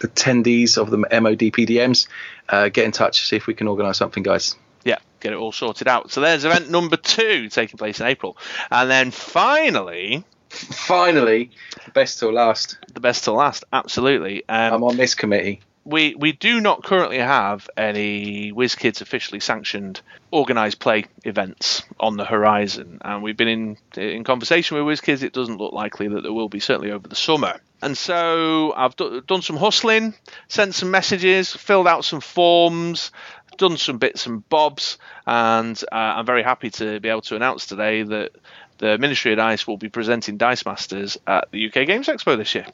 [0.00, 2.08] attendees of the MOD PDMs
[2.48, 4.54] uh, get in touch, see if we can organise something, guys.
[4.84, 6.10] yeah, get it all sorted out.
[6.10, 8.36] So there's event number two taking place in April.
[8.70, 11.50] And then finally, Finally,
[11.94, 12.78] best till last.
[12.94, 14.48] the best till last, absolutely.
[14.48, 15.60] Um, I'm on this committee.
[15.84, 20.00] We we do not currently have any WizKids officially sanctioned
[20.32, 25.22] organised play events on the horizon, and we've been in in conversation with WizKids.
[25.22, 27.60] It doesn't look likely that there will be certainly over the summer.
[27.80, 30.14] And so I've do, done some hustling,
[30.48, 33.12] sent some messages, filled out some forms,
[33.56, 37.66] done some bits and bobs, and uh, I'm very happy to be able to announce
[37.66, 38.32] today that
[38.78, 42.54] the Ministry of Dice will be presenting Dice Masters at the UK Games Expo this
[42.54, 42.66] year.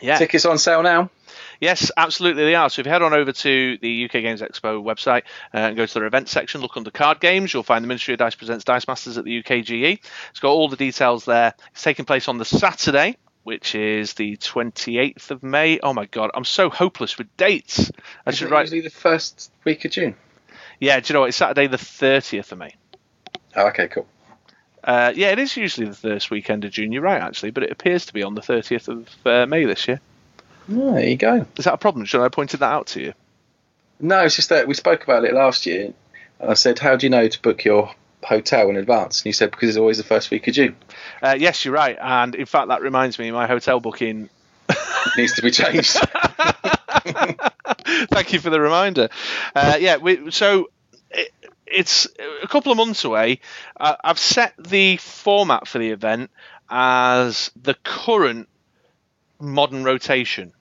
[0.00, 0.18] Yeah.
[0.18, 1.10] Tickets on sale now.
[1.60, 2.70] Yes, absolutely they are.
[2.70, 5.84] So if you head on over to the UK Games Expo website uh, and go
[5.84, 8.64] to their events section, look under card games, you'll find the Ministry of Dice presents
[8.64, 10.00] Dice Masters at the UKGE.
[10.30, 11.52] It's got all the details there.
[11.72, 15.78] It's taking place on the Saturday, which is the 28th of May.
[15.80, 17.90] Oh my god, I'm so hopeless with dates.
[18.24, 18.62] I Isn't should it write.
[18.62, 20.16] usually the first week of June.
[20.78, 21.28] Yeah, do you know what?
[21.28, 22.74] It's Saturday the 30th of May.
[23.54, 24.06] Oh, okay, cool.
[24.82, 26.92] Uh, yeah, it is usually the first weekend of June.
[26.92, 29.86] You're right, actually, but it appears to be on the 30th of uh, May this
[29.86, 30.00] year.
[30.72, 31.46] Oh, there you go.
[31.56, 32.04] Is that a problem?
[32.04, 33.12] Should I have pointed that out to you?
[33.98, 35.92] No, it's just that we spoke about it last year.
[36.38, 39.32] And I said, "How do you know to book your hotel in advance?" And you
[39.32, 40.76] said, "Because it's always the first week of June.
[41.22, 41.98] Uh, yes, you're right.
[42.00, 44.30] And in fact, that reminds me, my hotel booking
[45.16, 45.98] needs to be changed."
[48.10, 49.08] Thank you for the reminder.
[49.54, 50.70] Uh, yeah, we, so
[51.10, 51.32] it,
[51.70, 52.08] it's
[52.42, 53.40] a couple of months away.
[53.78, 56.30] Uh, I've set the format for the event
[56.68, 58.48] as the current
[59.40, 60.52] modern rotation.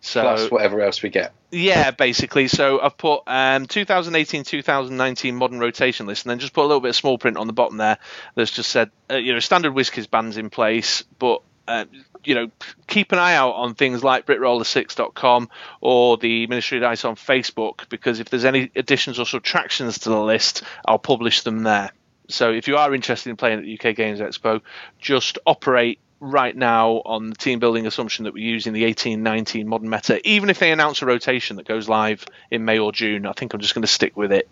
[0.00, 1.32] So Plus whatever else we get.
[1.50, 2.46] yeah, basically.
[2.48, 6.90] So I've put um, 2018-2019 modern rotation list, and then just put a little bit
[6.90, 7.98] of small print on the bottom there
[8.34, 11.84] that's just said, uh, you know, standard WizKids bands in place, but uh,
[12.24, 12.50] you know,
[12.86, 15.48] keep an eye out on things like BritRoller6.com
[15.80, 20.08] or the Ministry of Dice on Facebook because if there's any additions or subtractions to
[20.08, 21.92] the list, I'll publish them there.
[22.28, 24.62] So if you are interested in playing at the UK Games Expo,
[24.98, 29.88] just operate right now on the team building assumption that we're using the 18-19 modern
[29.88, 30.26] meta.
[30.28, 33.54] Even if they announce a rotation that goes live in May or June, I think
[33.54, 34.48] I'm just going to stick with it.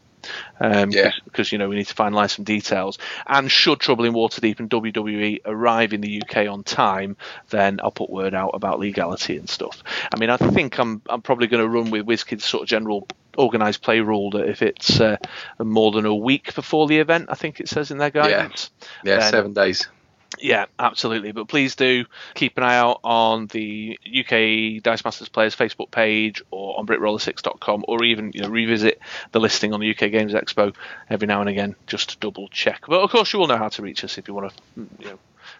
[0.60, 1.12] Um, Yeah.
[1.24, 2.98] because you know we need to finalise some details.
[3.26, 7.16] And should Trouble in Waterdeep and WWE arrive in the UK on time,
[7.50, 9.82] then I'll put word out about legality and stuff.
[10.14, 13.06] I mean, I think I'm I'm probably going to run with WizKids sort of general
[13.38, 15.18] organised play rule that if it's uh,
[15.58, 18.70] more than a week before the event, I think it says in their guidance.
[19.04, 19.88] Yeah, Then- seven days.
[20.38, 21.32] Yeah, absolutely.
[21.32, 26.42] But please do keep an eye out on the UK Dice Masters Players Facebook page
[26.50, 29.00] or on BritRoller6.com or even you know, revisit
[29.32, 30.74] the listing on the UK Games Expo
[31.08, 32.82] every now and again just to double check.
[32.86, 35.06] But of course, you will know how to reach us if you want to you
[35.10, 35.18] know,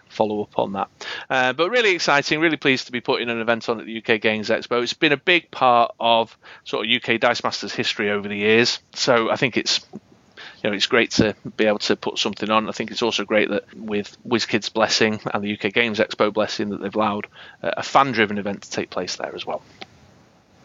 [0.09, 0.89] follow up on that.
[1.29, 4.21] Uh, but really exciting, really pleased to be putting an event on at the UK
[4.21, 4.83] Games Expo.
[4.83, 8.79] It's been a big part of sort of UK Dice Masters history over the years.
[8.93, 9.85] So I think it's
[10.63, 12.67] you know, it's great to be able to put something on.
[12.67, 16.69] I think it's also great that with WizKids blessing and the UK Games Expo blessing
[16.69, 17.27] that they've allowed
[17.61, 19.61] uh, a fan-driven event to take place there as well.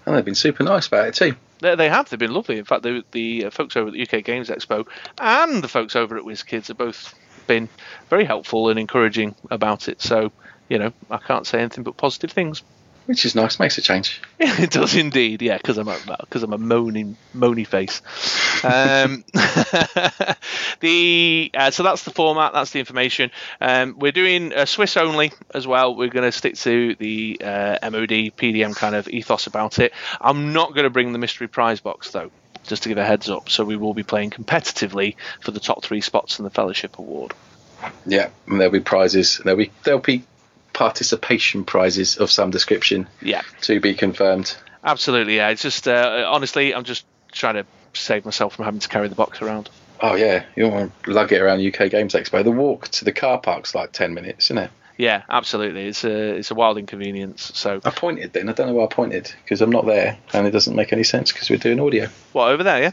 [0.07, 1.37] And they've been super nice about it too.
[1.61, 2.09] They, they have.
[2.09, 2.59] They've been lovely.
[2.59, 4.87] In fact, the, the uh, folks over at the UK Games Expo
[5.21, 7.15] and the folks over at WizKids have both
[7.47, 7.69] been
[8.09, 10.01] very helpful and encouraging about it.
[10.01, 10.33] So,
[10.69, 12.63] you know, I can't say anything but positive things.
[13.07, 14.21] Which is nice, makes a change.
[14.39, 18.01] it does indeed, yeah, because I'm a because I'm a moaning moany face.
[18.63, 19.25] Um,
[20.81, 23.31] the uh, so that's the format, that's the information.
[23.61, 25.97] Um, we're doing uh, Swiss only as well.
[25.97, 29.93] We're going to stick to the uh, MOD PDM kind of ethos about it.
[30.21, 32.31] I'm not going to bring the mystery prize box though.
[32.65, 35.83] Just to give a heads up, so we will be playing competitively for the top
[35.83, 37.35] three spots in the Fellowship Award.
[38.07, 39.41] Yeah, and there'll be prizes.
[39.43, 40.23] There'll be there'll be
[40.73, 44.55] participation prizes of some description Yeah, to be confirmed.
[44.85, 45.37] absolutely.
[45.37, 49.09] Yeah, it's just uh, honestly, I'm just trying to save myself from having to carry
[49.09, 49.69] the box around.
[50.01, 52.43] Oh yeah, you don't want to lug it around UK Games Expo.
[52.43, 54.71] The walk to the car park's like ten minutes, isn't it?
[54.99, 55.87] Yeah, absolutely.
[55.87, 57.53] It's a it's a wild inconvenience.
[57.55, 58.49] So I pointed then.
[58.49, 61.05] I don't know why I pointed because I'm not there, and it doesn't make any
[61.05, 62.09] sense because we're doing audio.
[62.33, 62.83] what over there?
[62.83, 62.93] Yeah,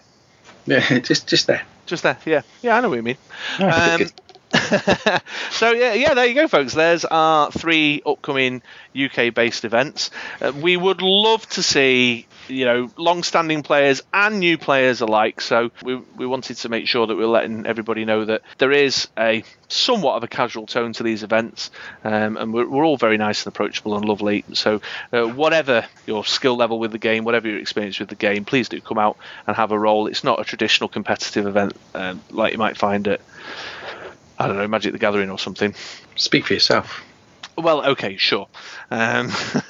[0.65, 1.63] Yeah, just just there.
[1.87, 2.17] just there.
[2.25, 2.77] Yeah, yeah.
[2.77, 3.17] I know what you mean.
[3.59, 4.07] Oh, Um.
[5.51, 6.15] so yeah, yeah.
[6.15, 6.73] There you go, folks.
[6.73, 8.63] There's our three upcoming
[8.99, 10.09] UK-based events.
[10.41, 15.41] Uh, we would love to see you know long-standing players and new players alike.
[15.41, 19.07] So we we wanted to make sure that we're letting everybody know that there is
[19.19, 21.69] a somewhat of a casual tone to these events,
[22.03, 24.45] um, and we're, we're all very nice and approachable and lovely.
[24.53, 24.81] So
[25.13, 28.67] uh, whatever your skill level with the game, whatever your experience with the game, please
[28.67, 30.07] do come out and have a role.
[30.07, 33.21] It's not a traditional competitive event um, like you might find at
[34.39, 35.75] I don't know, Magic the Gathering or something.
[36.15, 37.03] Speak for yourself.
[37.57, 38.47] Well, okay, sure.
[38.89, 39.29] Um,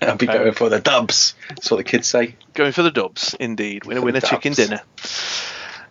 [0.00, 1.34] I'll be going for the dubs.
[1.48, 2.36] That's what the kids say.
[2.54, 3.84] going for the dubs, indeed.
[3.84, 4.80] Winner, winner, chicken dinner.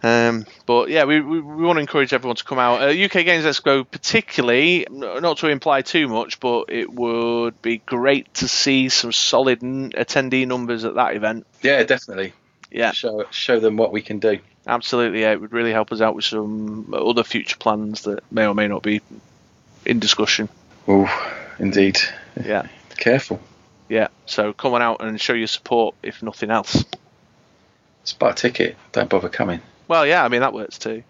[0.02, 2.82] Um, but yeah, we, we, we want to encourage everyone to come out.
[2.82, 8.34] Uh, UK Games Expo, particularly, not to imply too much, but it would be great
[8.36, 11.46] to see some solid n- attendee numbers at that event.
[11.62, 12.32] Yeah, definitely.
[12.72, 14.40] Yeah, Show show them what we can do.
[14.68, 15.22] Absolutely.
[15.22, 18.54] Yeah, it would really help us out with some other future plans that may or
[18.56, 19.02] may not be
[19.86, 20.50] in discussion.
[20.88, 21.10] Oh,
[21.60, 22.00] indeed.
[22.44, 22.68] Yeah,
[22.98, 23.40] Careful.
[23.90, 24.08] yeah.
[24.26, 26.84] So come on out and show your support, if nothing else.
[28.04, 28.78] Just buy a ticket.
[28.92, 29.62] Don't bother coming.
[29.88, 31.04] Well, yeah, I mean that works too.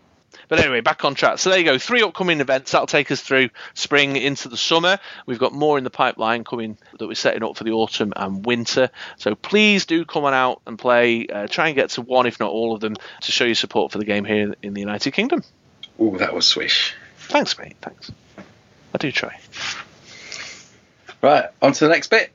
[0.50, 1.38] But anyway, back on track.
[1.38, 1.78] So there you go.
[1.78, 4.98] Three upcoming events that'll take us through spring into the summer.
[5.28, 8.44] We've got more in the pipeline coming that we're setting up for the autumn and
[8.44, 8.90] winter.
[9.18, 11.28] So please do come on out and play.
[11.28, 13.92] Uh, try and get to one, if not all of them, to show your support
[13.92, 15.44] for the game here in the United Kingdom.
[16.00, 16.96] Oh, that was swish.
[17.18, 17.78] Thanks, mate.
[17.82, 18.12] Thanks.
[18.94, 19.40] I do try.
[21.22, 22.32] Right, on to the next bit.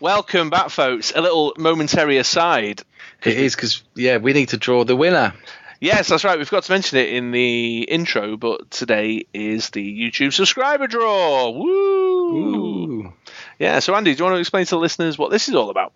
[0.00, 1.12] Welcome back, folks.
[1.14, 2.82] A little momentary aside.
[3.22, 5.34] It is because yeah, we need to draw the winner.
[5.82, 6.38] Yes, that's right.
[6.38, 11.50] We forgot to mention it in the intro, but today is the YouTube subscriber draw.
[11.50, 12.36] Woo!
[12.36, 13.12] Ooh.
[13.58, 15.70] Yeah, so Andy, do you want to explain to the listeners what this is all
[15.70, 15.92] about?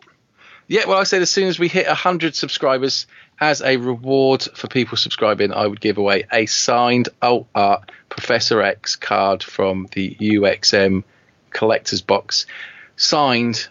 [0.67, 3.07] Yeah, well, I said as soon as we hit 100 subscribers,
[3.41, 8.61] as a reward for people subscribing, I would give away a signed alt art Professor
[8.63, 11.05] X card from the UXM
[11.51, 12.47] collector's box,
[12.97, 13.69] signed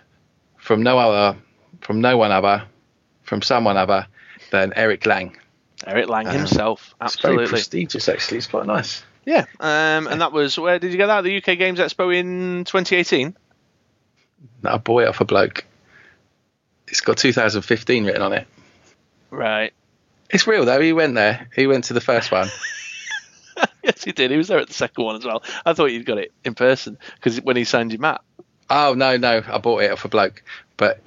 [0.56, 1.38] from no other,
[1.82, 2.64] from no one other,
[3.24, 4.08] from someone other
[4.52, 5.36] than Eric Lang.
[5.86, 7.48] Eric Lang Um, himself, It's very absolutely.
[7.48, 8.38] prestigious, actually.
[8.38, 9.04] It's quite nice.
[9.26, 11.22] Yeah, um, and that was where did you get that?
[11.24, 13.36] The UK Games Expo in 2018.
[14.64, 15.66] A boy off a bloke.
[16.88, 18.48] It's got 2015 written on it.
[19.32, 19.74] Right.
[20.30, 20.80] It's real though.
[20.80, 21.50] He went there.
[21.56, 22.48] He went to the first one.
[23.84, 24.30] yes, he did.
[24.32, 25.44] He was there at the second one as well.
[25.66, 28.24] I thought you'd got it in person because when he signed your map.
[28.70, 30.44] Oh no, no, I bought it off a bloke,
[30.78, 31.00] but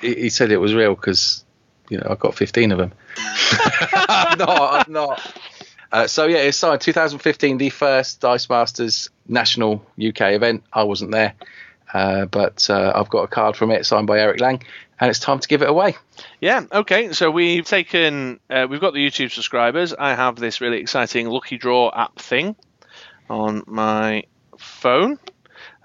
[0.00, 1.44] he, he said it was real because
[1.88, 2.92] you know I got 15 of them.
[3.16, 4.86] I'm not.
[4.86, 5.34] I'm not.
[5.90, 10.64] Uh, so yeah, it's signed 2015, the first Dice Masters national UK event.
[10.72, 11.34] I wasn't there,
[11.92, 14.62] uh, but uh, I've got a card from it signed by Eric Lang,
[15.00, 15.96] and it's time to give it away.
[16.40, 17.12] Yeah, okay.
[17.12, 19.94] So we've taken, uh, we've got the YouTube subscribers.
[19.94, 22.54] I have this really exciting lucky draw app thing
[23.30, 24.24] on my
[24.58, 25.18] phone.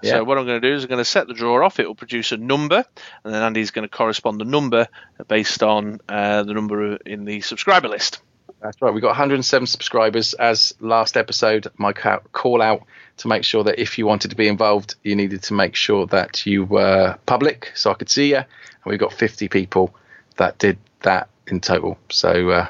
[0.04, 0.12] Yeah.
[0.12, 1.80] So what I'm going to do is I'm going to set the drawer off.
[1.80, 2.84] It will produce a number,
[3.24, 4.86] and then Andy's going to correspond the number
[5.28, 8.20] based on uh, the number in the subscriber list.
[8.60, 8.94] That's right.
[8.94, 10.32] We got 107 subscribers.
[10.34, 12.84] As last episode, my call out
[13.18, 16.06] to make sure that if you wanted to be involved, you needed to make sure
[16.06, 18.36] that you were public, so I could see you.
[18.36, 18.46] And
[18.86, 19.94] we've got 50 people
[20.36, 21.98] that did that in total.
[22.10, 22.68] So uh,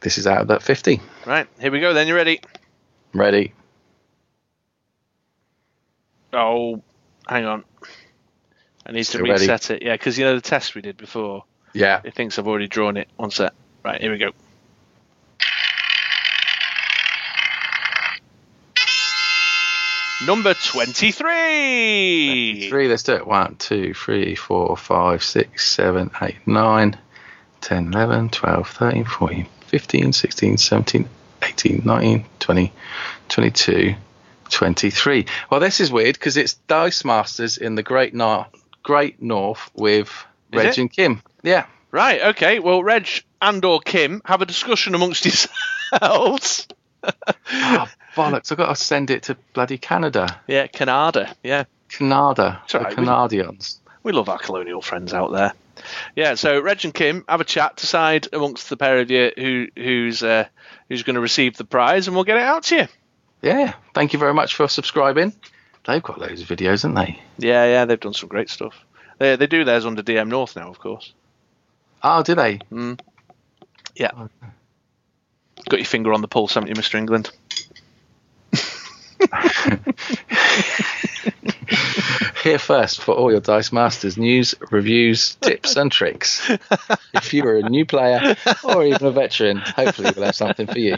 [0.00, 1.00] this is out of that 50.
[1.26, 1.94] Right, here we go.
[1.94, 2.40] Then you ready?
[3.14, 3.54] Ready?
[6.32, 6.82] Oh,
[7.26, 7.64] hang on.
[8.86, 9.42] I need Still to ready?
[9.42, 9.82] reset it.
[9.82, 11.44] Yeah, because you know the test we did before.
[11.72, 12.00] Yeah.
[12.04, 13.08] It thinks I've already drawn it.
[13.16, 13.52] One set.
[13.84, 14.30] Right, here we go.
[20.26, 22.68] Number 23.
[22.70, 22.88] Three.
[22.88, 23.26] Let's do it.
[23.26, 26.96] One, two, three, four, five, six, seven, eight, nine,
[27.60, 31.08] 10, 11, 12, 13, 14, 15, 16, 17,
[31.42, 32.72] 18, 19, 20,
[33.28, 33.94] 22,
[34.52, 35.26] 23.
[35.50, 38.46] Well, this is weird because it's Dice Masters in the Great, Nor-
[38.82, 40.08] Great North with
[40.52, 40.78] Is Reg it?
[40.78, 41.22] and Kim.
[41.42, 41.66] Yeah.
[41.90, 42.58] Right, okay.
[42.58, 43.08] Well, Reg
[43.42, 45.24] and or Kim, have a discussion amongst
[45.92, 46.66] yourselves.
[47.04, 48.52] Oh, bollocks.
[48.52, 50.40] I've got to send it to bloody Canada.
[50.46, 51.34] yeah, Canada.
[51.42, 51.64] Yeah.
[51.88, 52.60] Canada.
[52.64, 53.80] It's all the we- Canadians.
[54.02, 55.52] We love our colonial friends out there.
[56.16, 59.66] Yeah, so Reg and Kim have a chat, decide amongst the pair of you who
[59.76, 60.46] who's uh,
[60.88, 62.88] who's going to receive the prize, and we'll get it out to you.
[63.42, 63.74] Yeah.
[63.94, 65.32] Thank you very much for subscribing.
[65.84, 67.20] They've got loads of videos, haven't they?
[67.38, 68.74] Yeah, yeah, they've done some great stuff.
[69.18, 71.12] They they do theirs under DM North now, of course.
[72.02, 72.56] Oh, do they?
[72.70, 72.94] Hmm.
[73.96, 74.12] Yeah.
[75.68, 76.96] Got your finger on the pulse, haven't you, Mr.
[76.96, 77.30] England?
[82.42, 86.50] Here first for all your Dice Masters news, reviews, tips, and tricks.
[87.14, 90.78] If you are a new player or even a veteran, hopefully we'll have something for
[90.78, 90.96] you.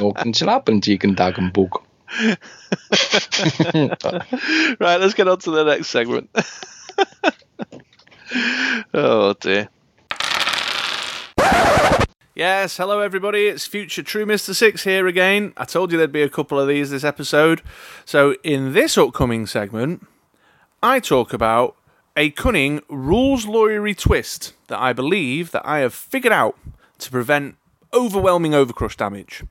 [0.00, 1.82] Morgen schlappen, Jigen Dagen Bug.
[4.80, 6.30] right, let's get on to the next segment.
[8.94, 9.68] oh dear.
[12.34, 13.46] Yes, hello everybody.
[13.46, 14.54] It's future True Mr.
[14.54, 15.52] Six here again.
[15.56, 17.62] I told you there'd be a couple of these this episode.
[18.04, 20.06] So, in this upcoming segment,
[20.82, 21.76] I talk about
[22.16, 26.58] a cunning rules lawyery twist that I believe that I have figured out
[26.98, 27.56] to prevent
[27.92, 29.44] overwhelming overcrush damage.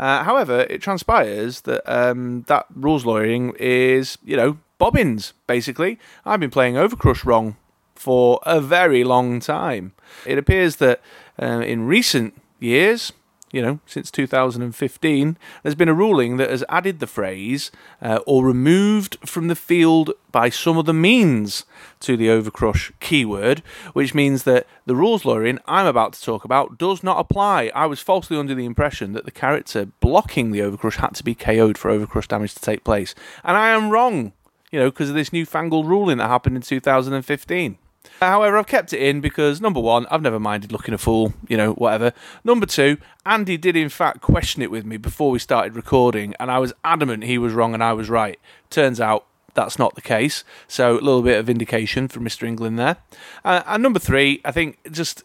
[0.00, 5.98] Uh, however, it transpires that um, that rules lawyering is, you know, bobbins, basically.
[6.24, 7.56] I've been playing Overcrush wrong
[7.94, 9.92] for a very long time.
[10.24, 11.02] It appears that
[11.40, 13.12] uh, in recent years,
[13.52, 17.70] you know, since 2015, there's been a ruling that has added the phrase
[18.00, 21.64] uh, or removed from the field by some other means
[21.98, 26.78] to the overcrush keyword, which means that the rules lawyering I'm about to talk about
[26.78, 27.72] does not apply.
[27.74, 31.34] I was falsely under the impression that the character blocking the overcrush had to be
[31.34, 33.16] KO'd for overcrush damage to take place.
[33.42, 34.32] And I am wrong,
[34.70, 37.78] you know, because of this newfangled ruling that happened in 2015.
[38.20, 41.56] However, I've kept it in because number one, I've never minded looking a fool, you
[41.56, 42.12] know, whatever.
[42.44, 46.50] Number two, Andy did in fact question it with me before we started recording, and
[46.50, 48.38] I was adamant he was wrong and I was right.
[48.68, 52.46] Turns out that's not the case, so a little bit of vindication for Mr.
[52.46, 52.98] England there.
[53.44, 55.22] Uh, and number three, I think just,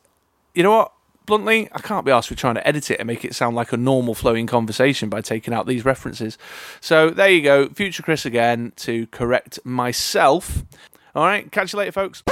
[0.54, 0.92] you know what?
[1.26, 3.74] Bluntly, I can't be asked for trying to edit it and make it sound like
[3.74, 6.38] a normal flowing conversation by taking out these references.
[6.82, 10.64] So there you go, future Chris again to correct myself.
[11.16, 12.24] All right, catch you later, folks.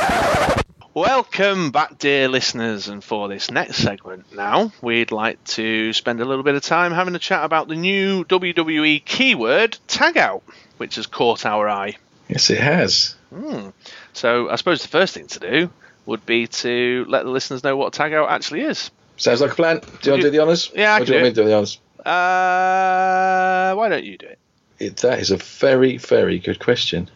[0.93, 6.25] Welcome back, dear listeners, and for this next segment now, we'd like to spend a
[6.25, 10.43] little bit of time having a chat about the new WWE keyword tag out,
[10.75, 11.95] which has caught our eye.
[12.27, 13.15] Yes, it has.
[13.34, 13.69] Hmm.
[14.11, 15.69] So I suppose the first thing to do
[16.05, 18.91] would be to let the listeners know what tag out actually is.
[19.15, 19.79] Sounds like a plan.
[19.79, 20.69] Do you want to do the honours?
[20.75, 21.79] Yeah, I or can do you want do me to do the honours?
[21.99, 24.39] Uh, why don't you do it?
[24.79, 27.09] It, that is a very, very good question.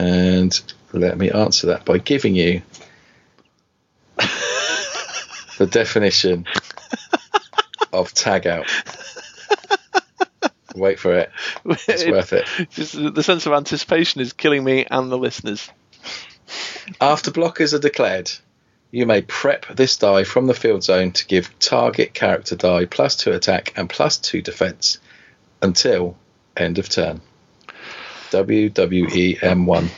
[0.00, 0.58] And
[0.94, 2.62] let me answer that by giving you
[5.58, 6.46] the definition
[7.92, 8.66] of tag out.
[10.74, 11.30] Wait for it.
[11.86, 12.46] It's worth it.
[12.70, 15.68] Just the sense of anticipation is killing me and the listeners.
[16.98, 18.32] After blockers are declared,
[18.92, 23.16] you may prep this die from the field zone to give target character die plus
[23.16, 24.98] two attack and plus two defense
[25.60, 26.16] until
[26.56, 27.20] end of turn.
[28.30, 29.88] WWEM1.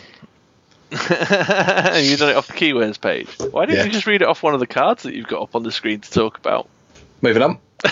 [0.93, 3.28] you've done it off the keywords page.
[3.39, 3.85] Why didn't Yeah.
[3.87, 5.72] you just read it off one of the cards that you've got up on the
[5.72, 6.68] screen to talk about?
[7.22, 7.59] Moving on.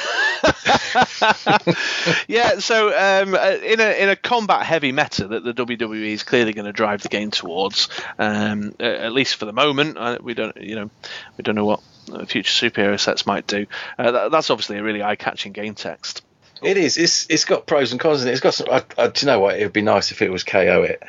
[2.29, 6.23] Yeah, so um, uh, in a in a combat heavy meta that the WWE is
[6.23, 7.89] clearly going to drive the game towards,
[8.19, 9.97] um, at least for the moment.
[9.99, 10.91] Uh, we don't, you know,
[11.37, 11.81] we don't know what
[12.29, 13.67] future superhero sets might do.
[13.99, 16.23] Uh, that, that's obviously a really eye catching game text.
[16.63, 16.97] It is.
[16.97, 18.23] It's it's got pros and cons.
[18.23, 18.55] And it's got.
[18.55, 19.59] Some, I, I, do you know what?
[19.59, 21.03] It would be nice if it was KO it.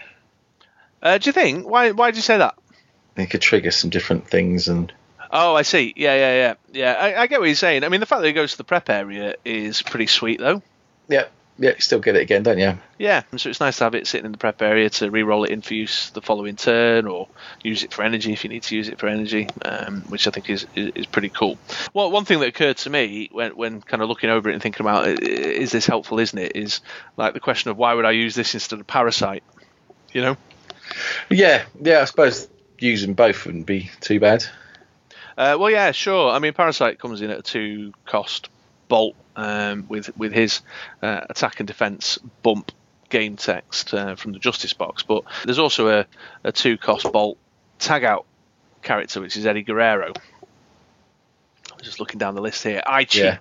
[1.02, 1.68] Uh, do you think?
[1.68, 2.56] Why why did you say that?
[3.18, 4.91] It could trigger some different things and
[5.34, 5.93] Oh, I see.
[5.95, 6.93] Yeah, yeah, yeah, yeah.
[6.93, 7.86] I, I get what you're saying.
[7.86, 10.62] I mean, the fact that it goes to the prep area is pretty sweet, though.
[11.08, 11.26] yeah,
[11.62, 11.72] yeah.
[11.76, 12.78] You still get it again, don't you?
[12.97, 15.51] Yeah, so it's nice to have it sitting in the prep area to re-roll it
[15.51, 17.28] in for use the following turn, or
[17.64, 20.32] use it for energy if you need to use it for energy, um, which I
[20.32, 21.57] think is, is is pretty cool.
[21.93, 24.62] Well, one thing that occurred to me when when kind of looking over it and
[24.62, 26.55] thinking about it, is this helpful, isn't it?
[26.55, 26.82] Is
[27.16, 29.43] like the question of why would I use this instead of parasite?
[30.12, 30.38] You know.
[31.30, 32.01] Yeah, yeah.
[32.01, 32.49] I suppose
[32.80, 34.43] using both wouldn't be too bad.
[35.38, 36.30] Uh, well, yeah, sure.
[36.30, 38.49] I mean, Parasite comes in at a two cost
[38.92, 40.62] bolt um, with with his
[41.02, 42.74] uh, attack and defense bump
[43.10, 46.06] game text uh, from the Justice box, but there's also a,
[46.44, 47.38] a two cost bolt
[47.80, 48.26] tag out
[48.82, 50.12] character, which is Eddie Guerrero.
[51.72, 52.82] I'm just looking down the list here.
[52.86, 53.38] I cheat, Yeah.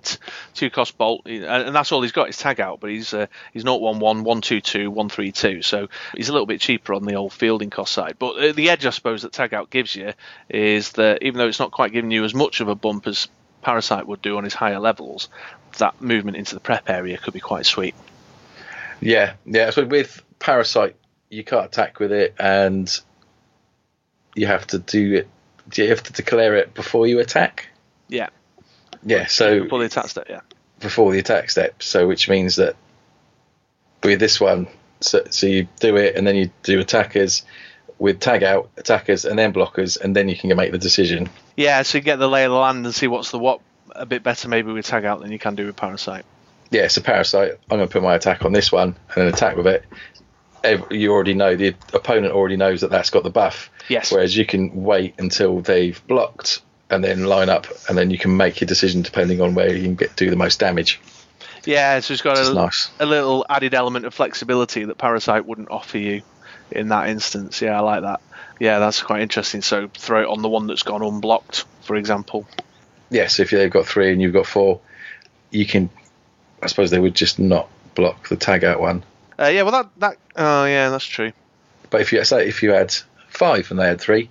[0.53, 3.27] two cost bolt, and and that's all he's got is tag out, but he's uh,
[3.53, 7.93] he's 011, 122, 132, so he's a little bit cheaper on the old fielding cost
[7.93, 8.15] side.
[8.17, 10.13] But uh, the edge, I suppose, that tag out gives you
[10.49, 13.27] is that even though it's not quite giving you as much of a bump as
[13.61, 15.29] Parasite would do on his higher levels,
[15.77, 17.95] that movement into the prep area could be quite sweet.
[18.99, 19.69] Yeah, yeah.
[19.71, 20.95] So with Parasite,
[21.29, 22.99] you can't attack with it, and
[24.35, 25.27] you have to do it.
[25.69, 27.69] Do you have to declare it before you attack.
[28.09, 28.29] Yeah,
[29.03, 29.27] Yeah.
[29.27, 30.27] So pull the attack step.
[30.29, 30.41] Yeah,
[30.79, 31.81] before the attack step.
[31.81, 32.75] So which means that
[34.03, 34.67] with this one,
[34.99, 37.43] so, so you do it, and then you do attackers
[38.01, 41.29] with tag out attackers, and then blockers, and then you can make the decision.
[41.55, 41.83] yeah.
[41.83, 43.61] So you get the lay of the land and see what's the what
[43.95, 46.25] a bit better maybe with tag out than you can do with Parasite.
[46.71, 49.55] Yeah, so Parasite, I'm going to put my attack on this one and then attack
[49.55, 49.85] with it.
[50.89, 53.69] You already know, the opponent already knows that that's got the buff.
[53.89, 54.11] Yes.
[54.11, 58.35] Whereas you can wait until they've blocked and then line up, and then you can
[58.35, 60.99] make your decision depending on where you can get do the most damage.
[61.65, 62.89] Yeah, so it's got a, nice.
[62.99, 66.23] a little added element of flexibility that Parasite wouldn't offer you
[66.71, 67.61] in that instance.
[67.61, 68.21] Yeah, I like that.
[68.59, 69.61] Yeah, that's quite interesting.
[69.61, 72.47] So throw it on the one that's gone unblocked, for example.
[73.09, 74.79] Yes, if they've got three and you've got four,
[75.49, 75.89] you can.
[76.61, 79.03] I suppose they would just not block the tag out one.
[79.39, 81.31] Uh, yeah, well that that oh yeah, that's true.
[81.89, 82.93] But if you say if you had
[83.27, 84.29] five and they had three,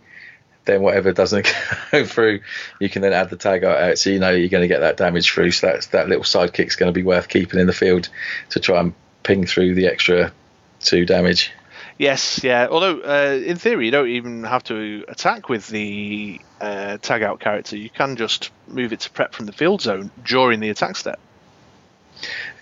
[0.65, 1.53] then whatever doesn't
[1.91, 2.41] go through,
[2.79, 4.81] you can then add the tag out, out so you know you're going to get
[4.81, 5.51] that damage through.
[5.51, 8.09] So that's that little sidekick's going to be worth keeping in the field
[8.51, 10.33] to try and ping through the extra
[10.81, 11.53] two damage.
[12.01, 12.67] Yes, yeah.
[12.71, 17.41] Although uh, in theory you don't even have to attack with the uh, tag out
[17.41, 17.77] character.
[17.77, 21.21] You can just move it to prep from the field zone during the attack step.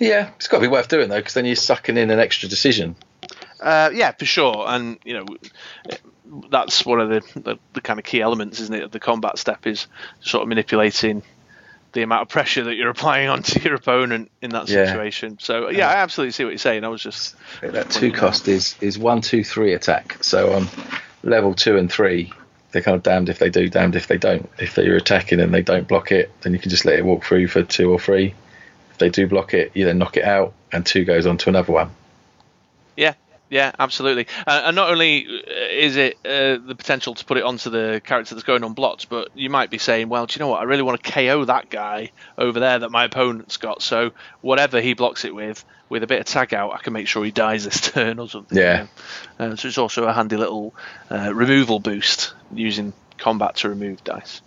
[0.01, 2.49] Yeah, it's got to be worth doing though, because then you're sucking in an extra
[2.49, 2.97] decision.
[3.61, 4.65] Uh, yeah, for sure.
[4.67, 5.27] And you know,
[6.51, 8.83] that's one of the, the, the kind of key elements, isn't it?
[8.83, 9.87] Of the combat step is
[10.19, 11.23] sort of manipulating
[11.93, 14.87] the amount of pressure that you're applying onto your opponent in that Yeah.
[14.87, 15.39] situation.
[15.41, 16.85] So yeah, I absolutely see what you're saying.
[16.85, 20.23] I was just That two cost is is one, two, three attack.
[20.23, 20.69] So on
[21.23, 22.33] level two and three,
[22.73, 24.49] they're kind of damned if they do, damned if they don't.
[24.59, 27.25] If they're attacking and they don't block it, then you can just let it walk
[27.25, 28.35] through for two or three.
[28.91, 31.49] If they do block it, you then knock it out, and two goes on to
[31.49, 31.91] another one.
[33.51, 34.27] Yeah, absolutely.
[34.47, 38.35] Uh, and not only is it uh, the potential to put it onto the character
[38.35, 40.61] that's going unblocked, but you might be saying, well, do you know what?
[40.61, 43.83] I really want to KO that guy over there that my opponent's got.
[43.83, 47.09] So whatever he blocks it with, with a bit of tag out, I can make
[47.09, 48.59] sure he dies this turn or something.
[48.59, 48.87] Yeah.
[49.39, 49.53] you know.
[49.53, 50.75] Uh, so it's also a handy little
[51.11, 54.43] uh, removal boost using combat to remove dice.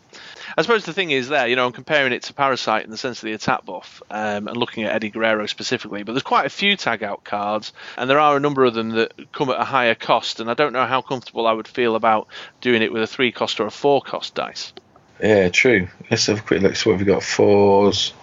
[0.57, 2.97] I suppose the thing is there, you know, I'm comparing it to Parasite in the
[2.97, 6.45] sense of the attack buff um, and looking at Eddie Guerrero specifically, but there's quite
[6.45, 9.59] a few tag out cards, and there are a number of them that come at
[9.59, 12.27] a higher cost, and I don't know how comfortable I would feel about
[12.59, 14.73] doing it with a three cost or a four cost dice.
[15.21, 15.87] Yeah, true.
[16.09, 16.75] Let's have a quick look.
[16.75, 17.23] So what have we got?
[17.23, 18.13] Fours.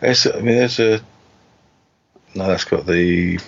[0.00, 1.00] There's, I mean, there's a.
[2.34, 3.38] No, that's got the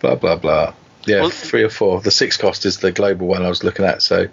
[0.00, 0.72] blah blah blah.
[1.04, 2.00] Yeah, Well- three or four.
[2.00, 4.02] The six cost is the global one I was looking at.
[4.02, 4.28] So,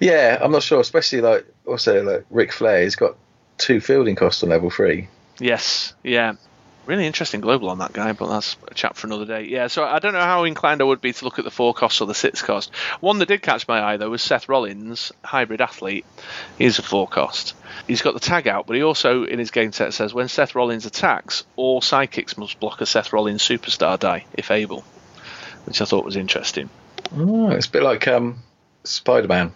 [0.00, 0.80] yeah, I'm not sure.
[0.80, 3.16] Especially like also like Ric Flair, he's got
[3.58, 5.08] two fielding costs on level three.
[5.38, 6.34] Yes, yeah.
[6.86, 9.44] Really interesting global on that guy, but that's a chat for another day.
[9.44, 11.72] Yeah, so I don't know how inclined I would be to look at the four
[11.72, 12.74] costs or the six cost.
[13.00, 16.04] One that did catch my eye though was Seth Rollins, hybrid athlete.
[16.58, 17.54] He's a four cost.
[17.86, 20.54] He's got the tag out, but he also in his game set says when Seth
[20.54, 24.82] Rollins attacks, all sidekicks must block a Seth Rollins superstar die if able,
[25.64, 26.68] which I thought was interesting.
[27.16, 28.40] Oh, it's a bit like um,
[28.84, 29.54] Spider Man.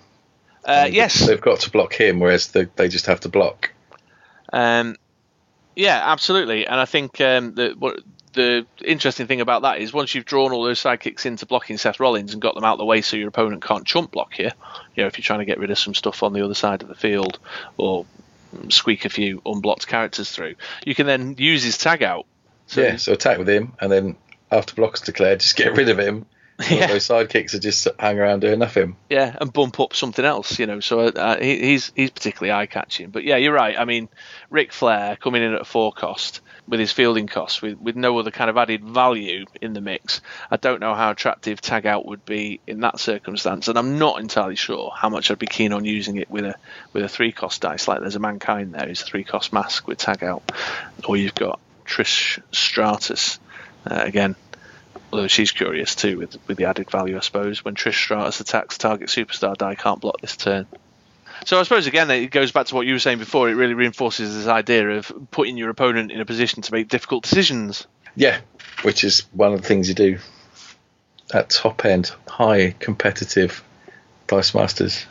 [0.68, 3.72] Uh, yes, they've got to block him, whereas the, they just have to block.
[4.52, 4.96] Um,
[5.74, 6.66] yeah, absolutely.
[6.66, 8.00] And I think um, the what,
[8.34, 12.00] the interesting thing about that is once you've drawn all those sidekicks into blocking Seth
[12.00, 14.50] Rollins and got them out of the way so your opponent can't chump block you,
[14.94, 16.82] you know, if you're trying to get rid of some stuff on the other side
[16.82, 17.38] of the field
[17.76, 18.06] or
[18.68, 20.54] squeak a few unblocked characters through,
[20.84, 22.26] you can then use his tag out.
[22.66, 24.16] So, yeah, so attack with him, and then
[24.50, 26.26] after block's declared, just get rid of him.
[26.70, 26.88] Yeah.
[26.88, 28.96] those sidekicks are just hang around doing nothing.
[29.08, 30.80] yeah, and bump up something else, you know.
[30.80, 33.10] So uh, he, he's he's particularly eye catching.
[33.10, 33.78] But yeah, you're right.
[33.78, 34.08] I mean,
[34.50, 38.18] Ric Flair coming in at a four cost with his fielding costs, with with no
[38.18, 40.20] other kind of added value in the mix.
[40.50, 44.20] I don't know how attractive tag out would be in that circumstance, and I'm not
[44.20, 46.56] entirely sure how much I'd be keen on using it with a
[46.92, 47.86] with a three cost dice.
[47.86, 50.42] Like there's a mankind there, who's a three cost mask with tag out,
[51.06, 53.38] or you've got Trish Stratus
[53.88, 54.34] uh, again.
[55.12, 57.64] Although she's curious too with with the added value, I suppose.
[57.64, 60.66] When Trish Stratus attacks target superstar die can't block this turn.
[61.46, 63.48] So I suppose again it goes back to what you were saying before.
[63.48, 67.22] It really reinforces this idea of putting your opponent in a position to make difficult
[67.22, 67.86] decisions.
[68.16, 68.40] Yeah,
[68.82, 70.18] which is one of the things you do
[71.32, 73.62] at top end, high competitive
[74.26, 75.06] Dice Masters.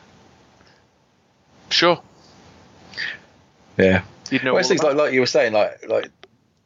[1.70, 2.02] Sure,
[3.78, 4.04] Yeah.
[4.30, 4.54] you'd know.
[4.54, 6.10] well, it's things like like you were saying, like like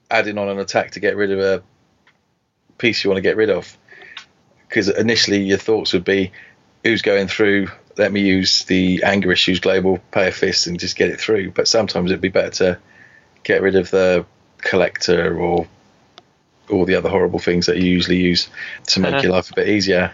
[0.09, 1.63] adding on an attack to get rid of a
[2.81, 3.77] piece you want to get rid of.
[4.67, 6.31] Because initially your thoughts would be,
[6.83, 7.67] who's going through?
[7.97, 11.51] Let me use the anger issues global, pay a fist, and just get it through.
[11.51, 12.79] But sometimes it'd be better to
[13.43, 14.25] get rid of the
[14.59, 15.67] collector or
[16.69, 18.49] all the other horrible things that you usually use
[18.87, 19.21] to make Uh-huh.
[19.23, 20.11] your life a bit easier.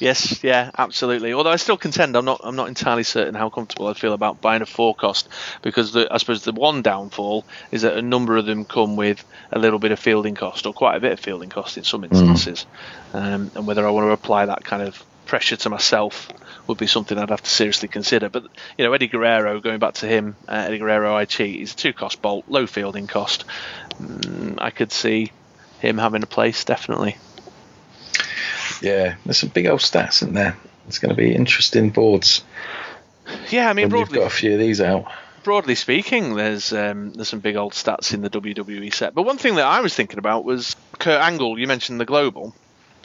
[0.00, 1.34] Yes, yeah, absolutely.
[1.34, 4.40] Although I still contend, I'm not, I'm not entirely certain how comfortable I'd feel about
[4.40, 5.28] buying a four cost
[5.60, 9.22] because the, I suppose the one downfall is that a number of them come with
[9.52, 12.02] a little bit of fielding cost or quite a bit of fielding cost in some
[12.02, 12.64] instances,
[13.12, 16.28] um, and whether I want to apply that kind of pressure to myself
[16.66, 18.30] would be something I'd have to seriously consider.
[18.30, 18.44] But
[18.78, 21.58] you know, Eddie Guerrero, going back to him, uh, Eddie Guerrero, I cheat.
[21.58, 23.44] He's a two cost bolt, low fielding cost.
[24.00, 25.30] Mm, I could see
[25.80, 27.18] him having a place definitely.
[28.80, 30.56] Yeah, there's some big old stats, isn't there?
[30.86, 32.42] It's going to be interesting boards
[33.50, 35.10] Yeah, I mean, when you've broadly, got a few of these out.
[35.44, 39.14] broadly speaking, there's um, there's some big old stats in the WWE set.
[39.14, 41.58] But one thing that I was thinking about was Kurt Angle.
[41.58, 42.54] You mentioned the global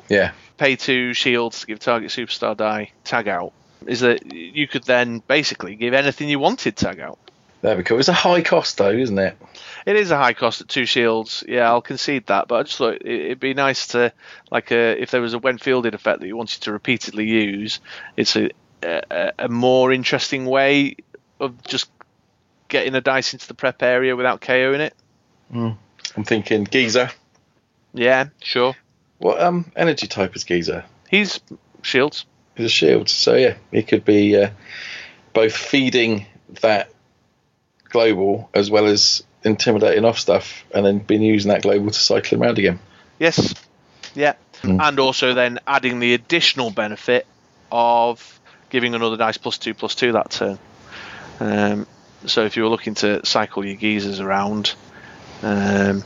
[0.10, 3.54] Yeah, pay two shields to give target superstar die tag out.
[3.86, 7.20] Is that you could then basically give anything you wanted tag out.
[7.66, 8.00] That'd be cool.
[8.00, 9.38] It's a high cost though, isn't it?
[9.86, 11.44] It is a high cost at two shields.
[11.48, 12.48] Yeah, I'll concede that.
[12.48, 14.12] But I just thought it- it'd be nice to
[14.52, 17.80] like a, if there was a when fielded effect that you wanted to repeatedly use.
[18.18, 18.50] It's a
[18.84, 20.98] a, a more interesting way
[21.40, 21.90] of just
[22.68, 24.94] getting a dice into the prep area without KOing it.
[25.54, 27.10] I'm thinking Geezer.
[27.94, 28.76] Yeah, sure.
[29.18, 30.84] What um energy type is Geezer?
[31.10, 31.40] He's
[31.82, 32.26] shields.
[32.56, 33.10] He's a shield.
[33.10, 34.50] So yeah, he could be uh,
[35.34, 36.26] both feeding
[36.62, 36.90] that
[37.96, 42.36] global as well as intimidating off stuff, and then been using that global to cycle
[42.36, 42.80] him around again.
[43.20, 43.54] Yes.
[44.14, 44.34] Yeah.
[44.64, 44.82] Mm.
[44.82, 47.26] And also then adding the additional benefit
[47.72, 48.40] of
[48.70, 50.60] giving another dice plus two plus two that turn.
[51.40, 51.88] Um,
[52.26, 54.74] so if you were looking to cycle your geezers around,
[55.42, 56.04] um,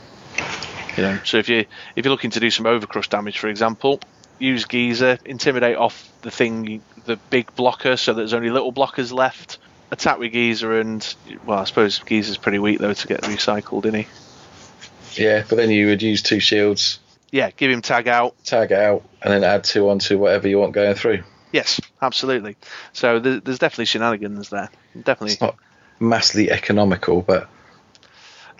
[0.96, 1.64] you know, so if you
[1.96, 4.00] if you're looking to do some overcrush damage, for example,
[4.38, 9.58] use geezer, intimidate off the thing, the big blocker, so there's only little blockers left.
[9.92, 11.14] Attack with geezer, and
[11.44, 15.22] well, I suppose geezer's pretty weak though to get recycled, isn't he?
[15.22, 17.00] Yeah, but then you would use two shields,
[17.32, 20.72] Yeah, give him tag out, tag out, and then add two onto whatever you want
[20.72, 21.24] going through.
[21.52, 22.56] Yes, absolutely.
[22.92, 24.70] So there, there's definitely shenanigans there.
[24.94, 25.32] Definitely.
[25.32, 25.56] It's not
[25.98, 27.48] massively economical, but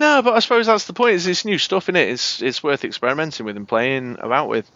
[0.01, 1.15] No, but I suppose that's the point.
[1.15, 2.09] Is it's new stuff in it.
[2.09, 4.69] It's it's worth experimenting with and playing about with.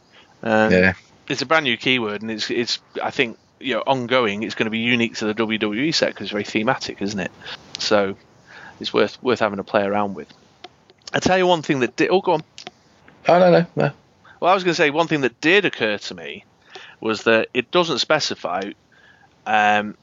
[0.44, 0.92] Um, yeah,
[1.28, 4.42] It's a brand new keyword, and it's it's I think you know ongoing.
[4.42, 7.30] It's going to be unique to the WWE set because it's very thematic, isn't it?
[7.78, 8.16] So
[8.80, 10.28] it's worth worth having a play around with.
[11.12, 12.10] I tell you one thing that did.
[12.10, 12.42] Oh, go on.
[13.28, 13.90] oh no, no, no.
[14.40, 16.44] Well, I was going to say one thing that did occur to me
[17.00, 18.72] was that it doesn't specify
[19.46, 19.96] um,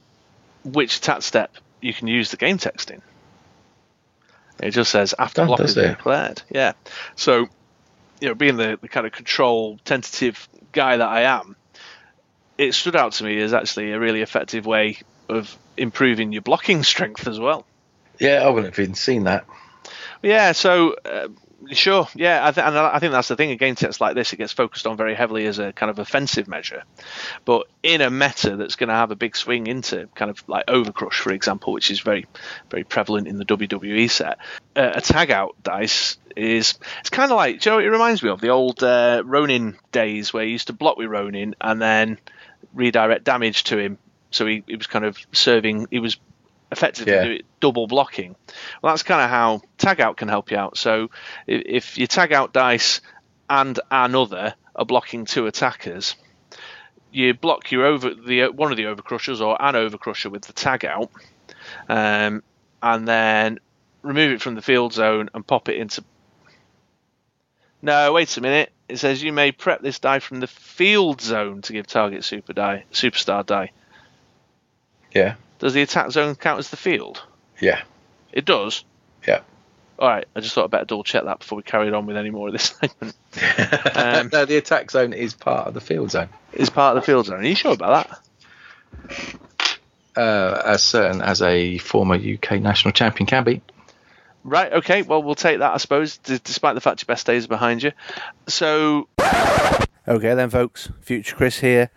[0.63, 3.01] which tat step you can use the game text in.
[4.61, 5.97] It just says after Oh, block does has been it?
[5.97, 6.41] declared.
[6.49, 6.73] Yeah.
[7.15, 7.47] So,
[8.19, 11.55] you know, being the, the kind of control tentative guy that I am,
[12.61, 16.83] it stood out to me as actually a really effective way of improving your blocking
[16.83, 17.65] strength as well.
[18.19, 19.45] Yeah, I wouldn't have even seen that.
[20.21, 21.29] Yeah, so uh,
[21.71, 23.49] sure, yeah, I th- and I think that's the thing.
[23.49, 26.47] Again, sets like this, it gets focused on very heavily as a kind of offensive
[26.47, 26.83] measure,
[27.45, 30.67] but in a meta that's going to have a big swing into kind of like
[30.67, 32.27] Overcrush, for example, which is very,
[32.69, 34.37] very prevalent in the WWE set.
[34.75, 37.89] Uh, a tag out dice is it's kind of like do you know what it
[37.89, 41.55] reminds me of the old uh, Ronin days where you used to block with Ronin
[41.59, 42.19] and then
[42.73, 43.97] redirect damage to him,
[44.31, 45.87] so he, he was kind of serving.
[45.91, 46.17] He was
[46.71, 47.41] effectively Yeah.
[47.59, 48.35] double blocking.
[48.81, 50.77] Well, that's kind of how tag out can help you out.
[50.77, 51.09] So
[51.47, 53.01] if, if you tag out dice
[53.49, 56.15] and another are blocking two attackers,
[57.11, 60.85] you block your over the one of the overcrushers or an overcrusher with the tag
[60.85, 61.11] out,
[61.89, 62.41] um,
[62.81, 63.59] and then
[64.01, 66.03] remove it from the field zone and pop it into.
[67.81, 68.71] No, wait a minute.
[68.87, 72.53] It says you may prep this die from the field zone to give target super
[72.53, 73.71] die, superstar die.
[75.13, 77.21] Yeah, Does the attack zone count as the field?
[77.59, 77.81] yeah,
[78.31, 78.83] It does.
[79.27, 79.41] yeah.
[79.99, 80.25] All right.
[80.35, 82.47] I just thought I'd better double check that before we carried on with any more
[82.47, 83.15] of this segment.
[83.95, 86.29] Um, no, the attack zone is part of the field zone.
[86.53, 87.39] Is part of the field zone.
[87.41, 88.07] Are you sure about
[89.07, 89.39] that?
[90.15, 93.61] Uh, as certain as a former UK national champion can be.
[94.43, 94.71] Right.
[94.73, 95.01] Okay.
[95.03, 97.83] Well, we'll take that, I suppose, d- despite the fact your best days are behind
[97.83, 97.91] you.
[98.47, 99.07] So,
[100.07, 100.89] Okay, then, folks.
[101.01, 101.91] Future Chris here.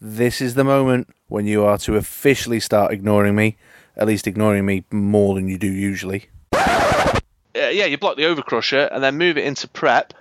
[0.00, 3.56] This is the moment when you are to officially start ignoring me.
[3.96, 6.26] At least ignoring me more than you do usually.
[6.52, 7.18] uh,
[7.54, 10.14] yeah, you block the overcrusher and then move it into prep.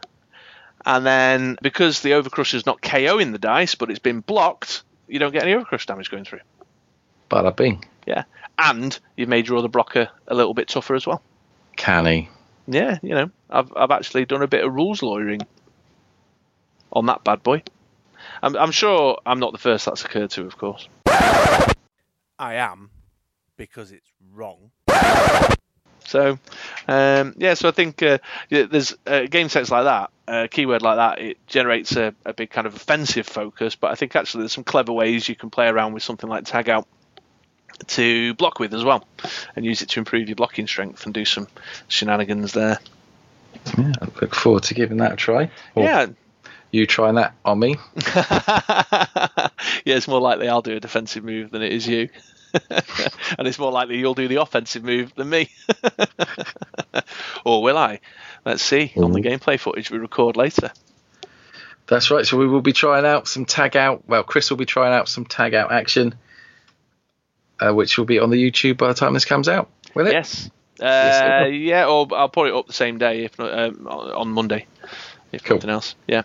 [0.86, 5.32] And then, because the overcrusher's not KOing the dice, but it's been blocked, you don't
[5.32, 6.40] get any overcrush damage going through.
[7.30, 7.86] Bada bing.
[8.08, 8.24] Yeah.
[8.58, 11.22] And you've made your other blocker a little bit tougher as well.
[11.78, 12.30] Canny.
[12.68, 15.42] Yeah, you know, I've I've actually done a bit of rules lawyering
[16.92, 17.64] on that bad boy.
[18.44, 20.90] I'm I'm sure I'm not the first that's occurred to, of course.
[22.40, 22.90] I am,
[23.56, 24.72] because it's wrong.
[26.06, 26.40] So,
[26.88, 28.20] um, yeah, so I think uh,
[28.50, 32.50] there's uh, game sets like that, a keyword like that, it generates a, a big
[32.50, 33.76] kind of offensive focus.
[33.76, 36.46] But I think actually there's some clever ways you can play around with something like
[36.46, 36.88] tag out
[37.88, 39.08] to block with as well,
[39.56, 41.48] and use it to improve your blocking strength and do some
[41.88, 42.80] shenanigans there.
[43.78, 45.52] Yeah, I look forward to giving that a try.
[45.76, 46.08] Or Yeah,
[46.72, 47.76] You trying that on me?
[48.16, 49.50] yeah,
[49.86, 52.10] it's more likely I'll do a defensive move than it is you.
[52.70, 55.50] and it's more likely you'll do the offensive move than me.
[57.46, 58.00] or will I?
[58.46, 60.72] Let's see on the gameplay footage we record later.
[61.88, 62.26] That's right.
[62.26, 64.04] So we will be trying out some tag out.
[64.08, 66.16] Well, Chris will be trying out some tag out action,
[67.60, 69.70] uh, which will be on the YouTube by the time this comes out.
[69.96, 70.14] Will it?
[70.14, 70.50] Yes.
[70.80, 71.52] Uh, will.
[71.54, 74.66] yeah, or I'll put it up the same day, if not um, on Monday,
[75.32, 75.58] if Cool.
[75.58, 75.96] nothing else.
[76.08, 76.24] Yeah.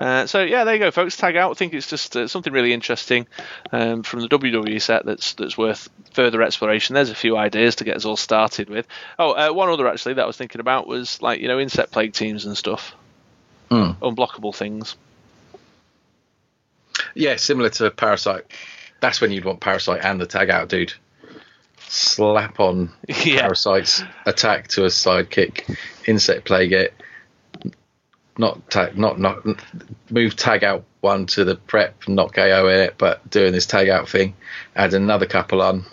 [0.00, 1.16] Uh, so yeah, there you go, folks.
[1.16, 1.50] Tag out.
[1.50, 3.26] I think it's just uh, something really interesting
[3.70, 6.94] um, from the WWE set that's that's worth further exploration.
[6.94, 8.86] There's a few ideas to get us all started with.
[9.18, 11.92] Oh, uh, one other actually that I was thinking about was like you know insect
[11.92, 12.94] plague teams and stuff,
[13.70, 13.92] Hmm.
[14.02, 14.96] unblockable things.
[17.14, 18.44] Yeah, similar to Parasite.
[19.02, 20.94] That's when you'd want Parasite and the tag out dude.
[21.88, 22.92] Slap on
[23.24, 23.42] Yeah.
[23.42, 25.76] Parasite's attack to a sidekick,
[26.06, 26.94] insect plague it,
[28.38, 29.44] not tag, not not
[30.08, 33.88] move tag out one to the prep, not KO in it, but doing this tag
[33.88, 34.34] out thing.
[34.76, 35.84] Add another couple on.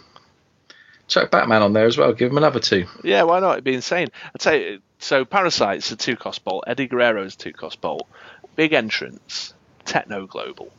[1.08, 2.14] Chuck Batman on there as well.
[2.14, 2.86] Give him another two.
[3.04, 3.54] Yeah, why not?
[3.54, 4.10] It'd be insane.
[4.36, 5.26] I'd say so.
[5.26, 6.66] Parasite's a two cost bolt.
[6.68, 8.08] Eddie Guerrero's two cost bolt.
[8.56, 9.56] Big entrance.
[9.86, 10.72] Techno Global.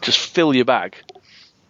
[0.00, 0.94] Just fill your bag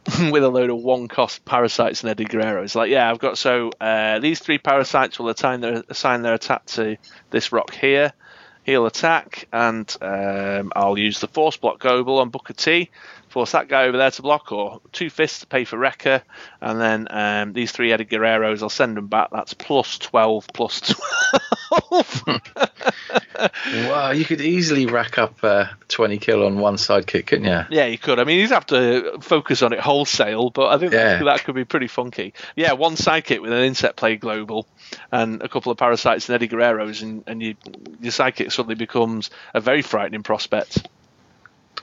[0.31, 2.63] with a load of one cost parasites and Eddie Guerrero.
[2.63, 6.35] It's like, yeah, I've got so uh, these three parasites will assign their assign their
[6.35, 6.97] attack to
[7.31, 8.13] this rock here.
[8.65, 12.91] He'll attack, and um, I'll use the force block global on Booker T.
[13.29, 16.23] Force that guy over there to block, or two fists to pay for Wrecker,
[16.61, 19.29] and then um, these three Eddie Guerreros, I'll send them back.
[19.31, 22.23] That's plus twelve, plus twelve.
[23.87, 27.61] Wow, you could easily rack up uh, 20 kill on one sidekick, couldn't you?
[27.71, 28.19] Yeah, you could.
[28.19, 31.19] I mean, you'd have to focus on it wholesale, but I think Yeah.
[31.19, 32.35] that, that could be pretty funky.
[32.57, 34.67] Yeah, one sidekick with an insect plague global
[35.13, 37.55] and a couple of parasites and Eddie Guerreros, and, and you,
[38.01, 40.89] your sidekick suddenly becomes a very frightening prospect.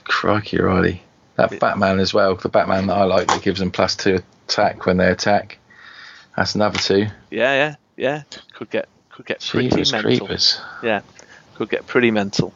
[0.04, 1.02] Crikey, Riley.
[1.36, 4.86] That Batman as well, the Batman that I like that gives them plus two attack
[4.86, 5.58] when they attack.
[6.36, 7.06] That's another two.
[7.30, 8.22] Yeah, yeah, yeah.
[8.54, 10.02] Could get could get pretty mental.
[10.02, 10.60] creepers.
[10.82, 11.00] Yeah,
[11.54, 12.54] could get pretty mental.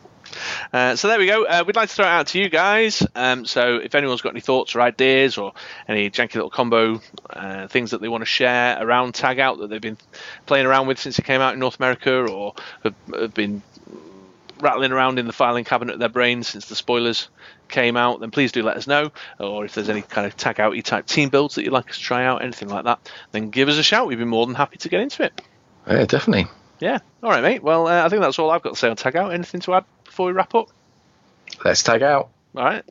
[0.73, 1.45] Uh, so there we go.
[1.45, 3.07] Uh, we'd like to throw it out to you guys.
[3.15, 5.53] Um, so if anyone's got any thoughts or ideas or
[5.89, 7.01] any janky little combo
[7.31, 9.99] uh, things that they want to share around Tag Out that they've been
[10.47, 12.55] playing around with since it came out in North America or
[12.85, 13.63] have, have been
[14.61, 17.29] rattling around in the filing cabinet of their brains since the spoilers
[17.71, 19.11] came out, then please do let us know.
[19.39, 21.97] Or if there's any kind of Tag Outy type team builds that you'd like us
[21.99, 24.07] to try out, anything like that, then give us a shout.
[24.07, 25.41] We'd be more than happy to get into it.
[25.87, 26.47] Yeah, definitely.
[26.79, 26.99] Yeah.
[27.23, 27.63] All right, mate.
[27.63, 29.33] Well, uh, I think that's all I've got to say on Tag Out.
[29.33, 30.69] Anything to add before we wrap up?
[31.65, 32.31] Let's tag out.
[32.57, 32.85] All right.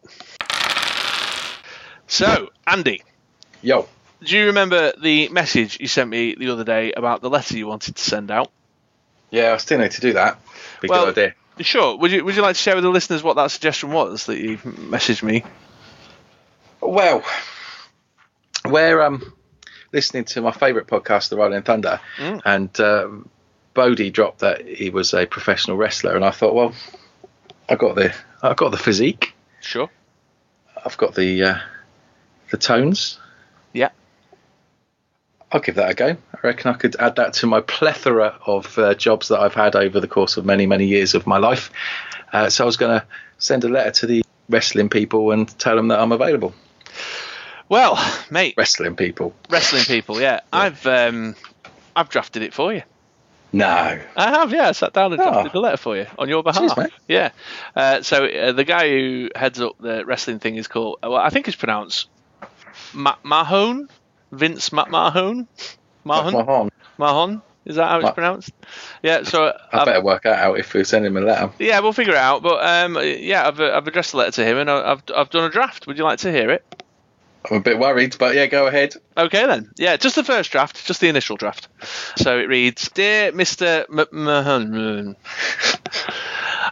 [2.07, 3.03] So, Andy,
[3.61, 3.87] Yo.
[4.23, 7.67] do you remember the message you sent me the other day about the letter you
[7.67, 8.51] wanted to send out?
[9.29, 10.39] Yeah, I still need to do that.
[10.81, 11.33] Big Well- good idea.
[11.59, 11.97] Sure.
[11.97, 14.37] Would you Would you like to share with the listeners what that suggestion was that
[14.39, 15.43] you messaged me?
[16.81, 17.23] Well,
[18.65, 19.33] we're um,
[19.91, 22.41] listening to my favourite podcast, The Rolling Thunder, Mm.
[22.45, 23.29] and um,
[23.73, 26.73] Bodie dropped that he was a professional wrestler, and I thought, well,
[27.67, 29.89] I got the I got the physique, Sure.
[30.85, 31.57] I've got the uh,
[32.51, 33.19] the tones.
[35.51, 35.55] Yeah.
[35.57, 36.07] I'll give that a go.
[36.09, 39.75] I reckon I could add that to my plethora of uh, jobs that I've had
[39.75, 41.71] over the course of many, many years of my life.
[42.31, 43.05] Uh, so I was going to
[43.39, 46.53] send a letter to the wrestling people and tell them that I'm available.
[47.67, 47.97] Well,
[48.31, 49.33] mate, Wrestling people.
[49.49, 50.19] wrestling people.
[50.19, 51.35] Yeah, I've um,
[51.95, 52.81] I've drafted it for you.
[53.51, 53.99] No.
[54.15, 54.69] I have, yeah.
[54.69, 55.25] I sat down and Oh.
[55.31, 56.77] drafted the letter for you on your behalf.
[57.07, 57.31] Yeah.
[57.75, 60.99] Uh, so uh, the guy who heads up the wrestling thing is called.
[61.01, 62.07] Well, I think it's pronounced
[62.93, 63.89] Ma- Mahone.
[64.31, 65.47] Vince Ma- Mahone.
[66.03, 66.69] Mahon.
[66.97, 67.41] Mahon.
[67.65, 68.51] Is that how it's Ma- pronounced?
[69.03, 69.23] Yeah.
[69.23, 71.51] So I I've- better work that out if we send him a letter.
[71.59, 72.41] yeah, we'll figure it out.
[72.41, 75.29] But um, yeah, I've, uh, I've addressed the letter to him and I- I've I've
[75.29, 75.85] done a draft.
[75.87, 76.63] Would you like to hear it?
[77.49, 78.95] I'm a bit worried, but yeah, go ahead.
[79.17, 79.71] Okay then.
[79.77, 81.69] Yeah, just the first draft, just the initial draft.
[82.17, 83.85] So it reads, "Dear Mr.
[83.87, 85.15] McMahon,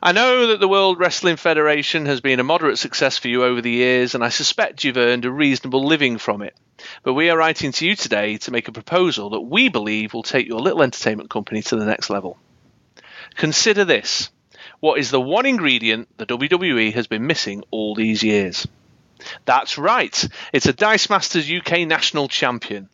[0.02, 3.62] I know that the World Wrestling Federation has been a moderate success for you over
[3.62, 6.56] the years, and I suspect you've earned a reasonable living from it.
[7.02, 10.22] But we are writing to you today to make a proposal that we believe will
[10.22, 12.38] take your little entertainment company to the next level.
[13.36, 14.30] Consider this:
[14.80, 18.68] what is the one ingredient the WWE has been missing all these years?"
[19.46, 20.28] That's right.
[20.54, 22.88] It's a Dice Masters UK National Champion.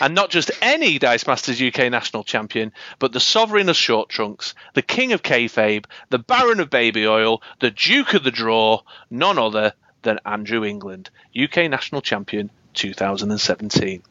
[0.00, 4.54] And not just any Dice Masters UK National Champion, but the Sovereign of Short Trunks,
[4.74, 9.38] the King of Kayfabe, the Baron of Baby Oil, the Duke of the Draw, none
[9.38, 9.72] other
[10.02, 11.10] than Andrew England,
[11.40, 14.02] UK National Champion 2017.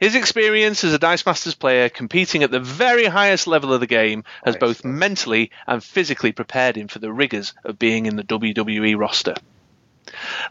[0.00, 3.86] His experience as a Dice Masters player competing at the very highest level of the
[3.86, 8.24] game has both mentally and physically prepared him for the rigours of being in the
[8.24, 9.34] WWE roster.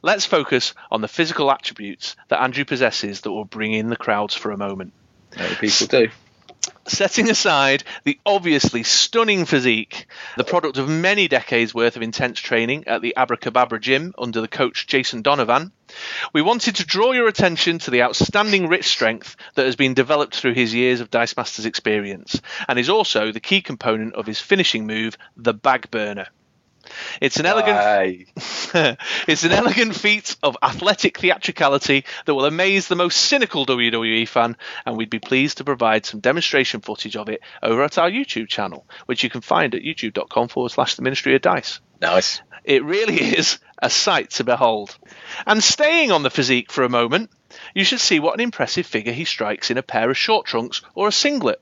[0.01, 4.33] Let's focus on the physical attributes that Andrew possesses that will bring in the crowds
[4.33, 4.93] for a moment.
[5.37, 6.09] Many people do.
[6.87, 12.85] Setting aside the obviously stunning physique, the product of many decades worth of intense training
[12.87, 15.71] at the Abracababra gym under the coach Jason Donovan,
[16.33, 20.35] we wanted to draw your attention to the outstanding wrist strength that has been developed
[20.35, 24.39] through his years of Dice Masters experience and is also the key component of his
[24.39, 26.27] finishing move, the bag burner.
[27.21, 28.27] It's an elegant
[29.27, 34.57] it's an elegant feat of athletic theatricality that will amaze the most cynical WWE fan,
[34.85, 38.47] and we'd be pleased to provide some demonstration footage of it over at our YouTube
[38.47, 41.79] channel, which you can find at youtube.com forward slash the Ministry of Dice.
[42.01, 42.41] Nice.
[42.63, 44.97] It really is a sight to behold.
[45.45, 47.29] And staying on the physique for a moment,
[47.73, 50.81] you should see what an impressive figure he strikes in a pair of short trunks
[50.95, 51.61] or a singlet.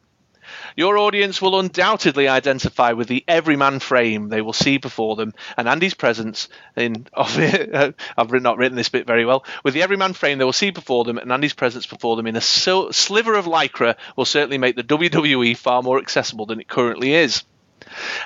[0.75, 5.67] Your audience will undoubtedly identify with the everyman frame they will see before them, and
[5.67, 7.07] Andy's presence in.
[7.21, 9.45] Of, uh, I've not written this bit very well.
[9.63, 12.35] With the everyman frame they will see before them, and Andy's presence before them in
[12.35, 17.13] a sliver of lycra will certainly make the WWE far more accessible than it currently
[17.13, 17.43] is.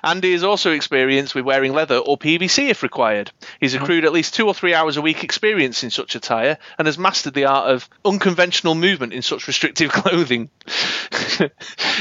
[0.04, 3.32] Andy is also experienced with wearing leather or PVC if required.
[3.60, 3.84] He's hmm.
[3.84, 6.98] accrued at least two or three hours a week experience in such attire and has
[6.98, 10.50] mastered the art of unconventional movement in such restrictive clothing.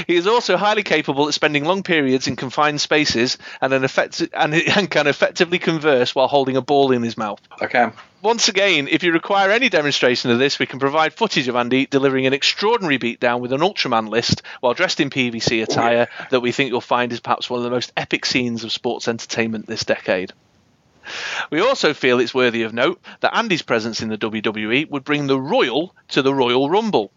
[0.06, 3.84] he is also highly capable at spending long periods in confined spaces and, an
[4.32, 7.40] and, and can effectively converse while holding a ball in his mouth.
[7.60, 7.92] I can.
[8.24, 11.84] Once again, if you require any demonstration of this, we can provide footage of Andy
[11.84, 16.40] delivering an extraordinary beatdown with an Ultraman list while dressed in PVC oh, attire that
[16.40, 19.66] we think you'll find is perhaps one of the most epic scenes of sports entertainment
[19.66, 20.32] this decade.
[21.50, 25.26] We also feel it's worthy of note that Andy's presence in the WWE would bring
[25.26, 27.12] the Royal to the Royal Rumble.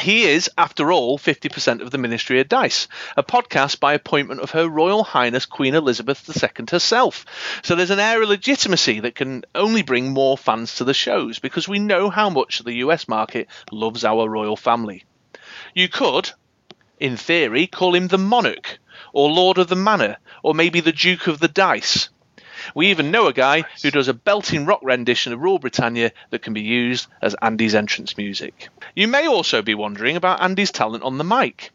[0.00, 2.88] He is, after all, 50% of the Ministry of Dice,
[3.18, 7.26] a podcast by appointment of Her Royal Highness Queen Elizabeth II herself.
[7.62, 11.38] So there's an air of legitimacy that can only bring more fans to the shows
[11.38, 15.04] because we know how much the US market loves our royal family.
[15.74, 16.30] You could,
[16.98, 18.78] in theory, call him the Monarch,
[19.12, 22.08] or Lord of the Manor, or maybe the Duke of the Dice.
[22.74, 26.42] We even know a guy who does a belting rock rendition of Rule Britannia that
[26.42, 28.68] can be used as Andy's entrance music.
[28.94, 31.72] You may also be wondering about Andy's talent on the mic.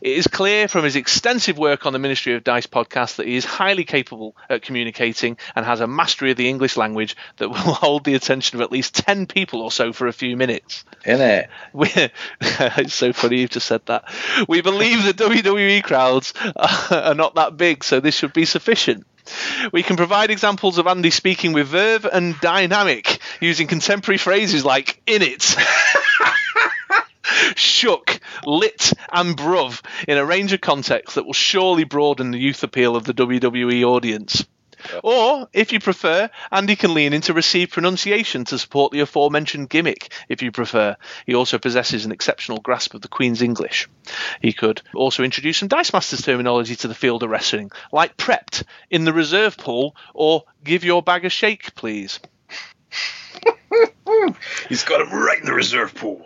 [0.00, 3.36] It is clear from his extensive work on the Ministry of Dice podcast that he
[3.36, 7.56] is highly capable at communicating and has a mastery of the English language that will
[7.58, 10.84] hold the attention of at least 10 people or so for a few minutes.
[11.04, 11.50] In it.
[12.76, 14.04] It's so funny you've just said that.
[14.48, 19.06] We believe the WWE crowds are not that big, so this should be sufficient.
[19.72, 25.00] We can provide examples of Andy speaking with verve and dynamic, using contemporary phrases like
[25.06, 25.56] in it.
[27.56, 32.62] shook, lit, and bruv in a range of contexts that will surely broaden the youth
[32.62, 34.44] appeal of the WWE audience.
[35.02, 40.12] Or, if you prefer, Andy can lean into received pronunciation to support the aforementioned gimmick,
[40.28, 40.96] if you prefer.
[41.26, 43.88] He also possesses an exceptional grasp of the Queen's English.
[44.40, 48.64] He could also introduce some Dice Masters terminology to the field of wrestling, like prepped,
[48.90, 52.20] in the reserve pool, or give your bag a shake, please.
[54.68, 56.22] He's got him right in the reserve pool.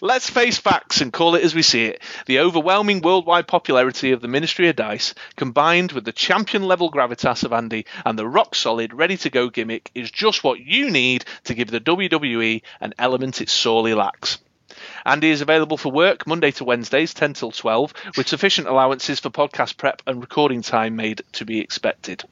[0.00, 2.02] Let's face facts and call it as we see it.
[2.26, 7.44] The overwhelming worldwide popularity of the Ministry of Dice, combined with the champion level gravitas
[7.44, 11.24] of Andy and the rock solid, ready to go gimmick, is just what you need
[11.44, 14.38] to give the WWE an element it sorely lacks.
[15.04, 19.30] Andy is available for work Monday to Wednesdays, 10 till 12, with sufficient allowances for
[19.30, 22.24] podcast prep and recording time made to be expected.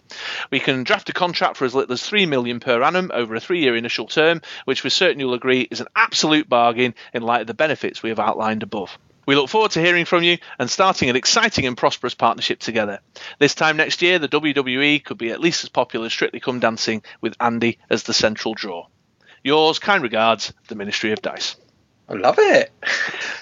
[0.50, 3.40] We can draft a contract for as little as 3 million per annum over a
[3.40, 7.46] 3-year initial term, which we're certain you'll agree is an absolute bargain in light of
[7.46, 8.98] the benefits we have outlined above.
[9.26, 13.00] We look forward to hearing from you and starting an exciting and prosperous partnership together.
[13.38, 16.58] This time next year, the WWE could be at least as popular as Strictly Come
[16.58, 18.86] Dancing with Andy as the central draw.
[19.44, 21.56] Yours, kind regards, the Ministry of Dice.
[22.10, 22.72] I love it.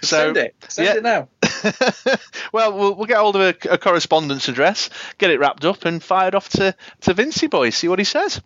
[0.01, 0.55] So, Send it.
[0.69, 0.95] Send yeah.
[0.95, 1.29] it now.
[2.53, 6.01] well, well, we'll get hold of a, a correspondence address, get it wrapped up, and
[6.01, 8.41] fired off to, to Vincey Boy, see what he says.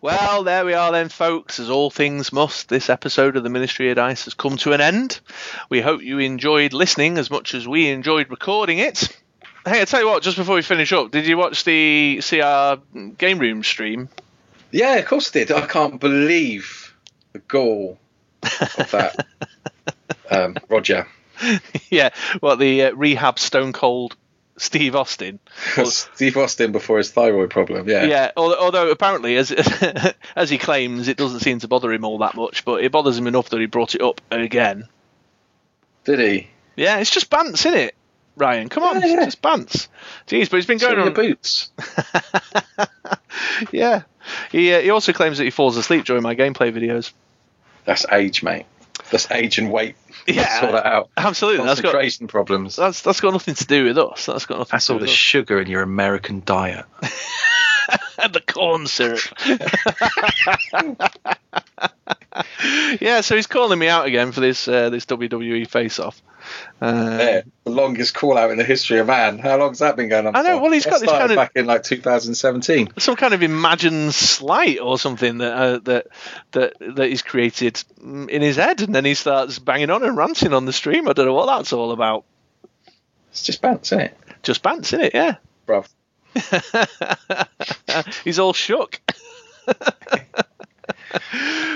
[0.00, 1.60] Well, there we are then, folks.
[1.60, 4.80] As all things must, this episode of the Ministry of Dice has come to an
[4.80, 5.20] end.
[5.68, 9.16] We hope you enjoyed listening as much as we enjoyed recording it.
[9.64, 12.82] Hey, I tell you what, just before we finish up, did you watch the CR
[13.16, 14.08] Game Room stream?
[14.72, 15.52] Yeah, of course I did.
[15.52, 16.94] I can't believe
[17.32, 18.00] the goal
[18.78, 19.26] of that.
[20.30, 21.06] um, Roger.
[21.90, 24.16] yeah, what the uh, rehab Stone Cold
[24.56, 25.40] Steve Austin?
[25.84, 27.88] Steve Austin before his thyroid problem.
[27.88, 28.04] Yeah.
[28.04, 29.50] Yeah, although, although apparently, as
[30.36, 33.18] as he claims, it doesn't seem to bother him all that much, but it bothers
[33.18, 34.88] him enough that he brought it up again.
[36.04, 36.48] Did he?
[36.76, 37.94] Yeah, it's just bants, isn't it,
[38.36, 38.68] Ryan?
[38.68, 39.14] Come on, Yeah, yeah.
[39.24, 39.88] it's just bants.
[40.28, 41.04] Jeez, but he's been going on.
[41.06, 41.70] your boots.
[43.72, 44.02] yeah,
[44.52, 47.12] he uh, he also claims that he falls asleep during my gameplay videos.
[47.84, 48.66] That's age, mate.
[49.10, 49.96] That's age and weight.
[50.26, 51.10] Yeah, sort that out.
[51.18, 52.76] Absolutely, that's got problems.
[52.76, 54.24] that's that's got nothing to do with us.
[54.24, 54.70] That's got nothing to do with us.
[54.70, 56.86] That's all the with sugar in your American diet.
[57.02, 59.20] and the corn syrup.
[63.02, 66.22] yeah, so he's calling me out again for this uh, this WWE face off.
[66.80, 69.38] Uh, Yeah, the longest call out in the history of man.
[69.38, 70.36] How long's that been going on?
[70.36, 70.62] I know, for?
[70.64, 72.88] well, he's That got this kind of- back in like 2017.
[72.98, 76.06] some kind of imagined slight or something that uh, that
[76.52, 80.52] that that he's created in his head, and then he starts banging on and ranting
[80.52, 81.08] on the stream.
[81.08, 82.24] I don't know what that's all about.
[83.30, 85.12] It's just bounce, isn't it, Just bants, in it?
[85.14, 85.36] Yeah.
[85.66, 85.88] bruv?
[88.24, 89.00] he's all shook.
[89.66, 89.86] but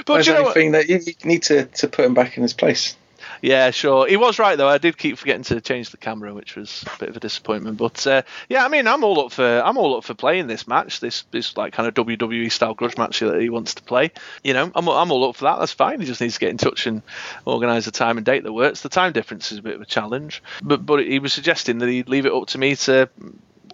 [0.07, 0.57] There's you know what?
[0.57, 2.97] anything that you, you need to, to put him back in his place.
[3.43, 4.07] Yeah, sure.
[4.09, 4.69] He was right though.
[4.69, 7.77] I did keep forgetting to change the camera, which was a bit of a disappointment.
[7.77, 10.67] But uh, yeah, I mean, I'm all up for I'm all up for playing this
[10.67, 11.01] match.
[11.01, 14.11] This this like kind of WWE style grudge match that he wants to play.
[14.43, 15.59] You know, I'm I'm all up for that.
[15.59, 16.01] That's fine.
[16.01, 17.03] He just needs to get in touch and
[17.45, 18.83] organise a time and date that works.
[18.83, 21.89] The time difference is a bit of a challenge, but but he was suggesting that
[21.89, 23.09] he'd leave it up to me to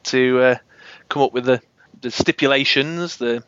[0.05, 0.57] to uh,
[1.09, 1.61] come up with the
[2.01, 3.43] the stipulations, the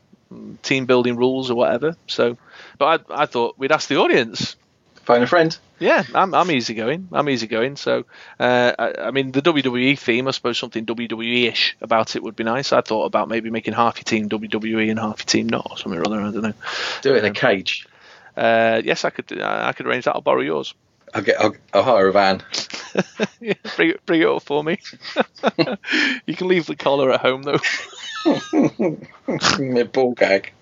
[0.63, 1.97] team building rules or whatever.
[2.07, 2.37] So,
[2.79, 4.57] but I, I thought we'd ask the audience.
[5.05, 5.57] Find a friend.
[5.79, 7.09] Yeah, I'm, I'm easygoing.
[7.13, 7.77] I'm easygoing.
[7.77, 8.05] So,
[8.41, 12.45] uh, I, I mean, the WWE theme, I suppose something WWE-ish about it would be
[12.45, 12.73] nice.
[12.73, 15.77] I thought about maybe making half your team WWE and half your team not, or
[15.77, 16.21] something or other.
[16.21, 16.55] I don't know.
[17.03, 17.87] Do it in a cage.
[18.37, 19.41] Uh, yes, I could.
[19.41, 20.15] I could arrange that.
[20.15, 20.75] I'll borrow yours.
[21.15, 21.41] I'll get.
[21.41, 22.43] I'll, I'll hire a van.
[23.41, 24.79] yeah, bring it, bring it up for me.
[26.27, 27.61] you can leave the collar at home though.
[29.59, 30.53] My ball gag.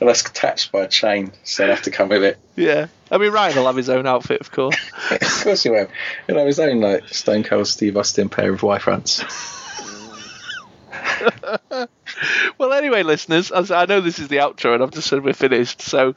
[0.00, 2.38] That's attached by a chain, so I have to come with it.
[2.56, 4.76] Yeah, I mean Ryan will have his own outfit, of course.
[5.10, 5.88] of course he will.
[6.26, 9.22] He'll have his own like Stone Cold Steve Austin pair of Y fronts.
[12.58, 15.32] well, anyway, listeners, as I know this is the outro, and I've just said we're
[15.32, 15.82] finished.
[15.82, 16.14] So,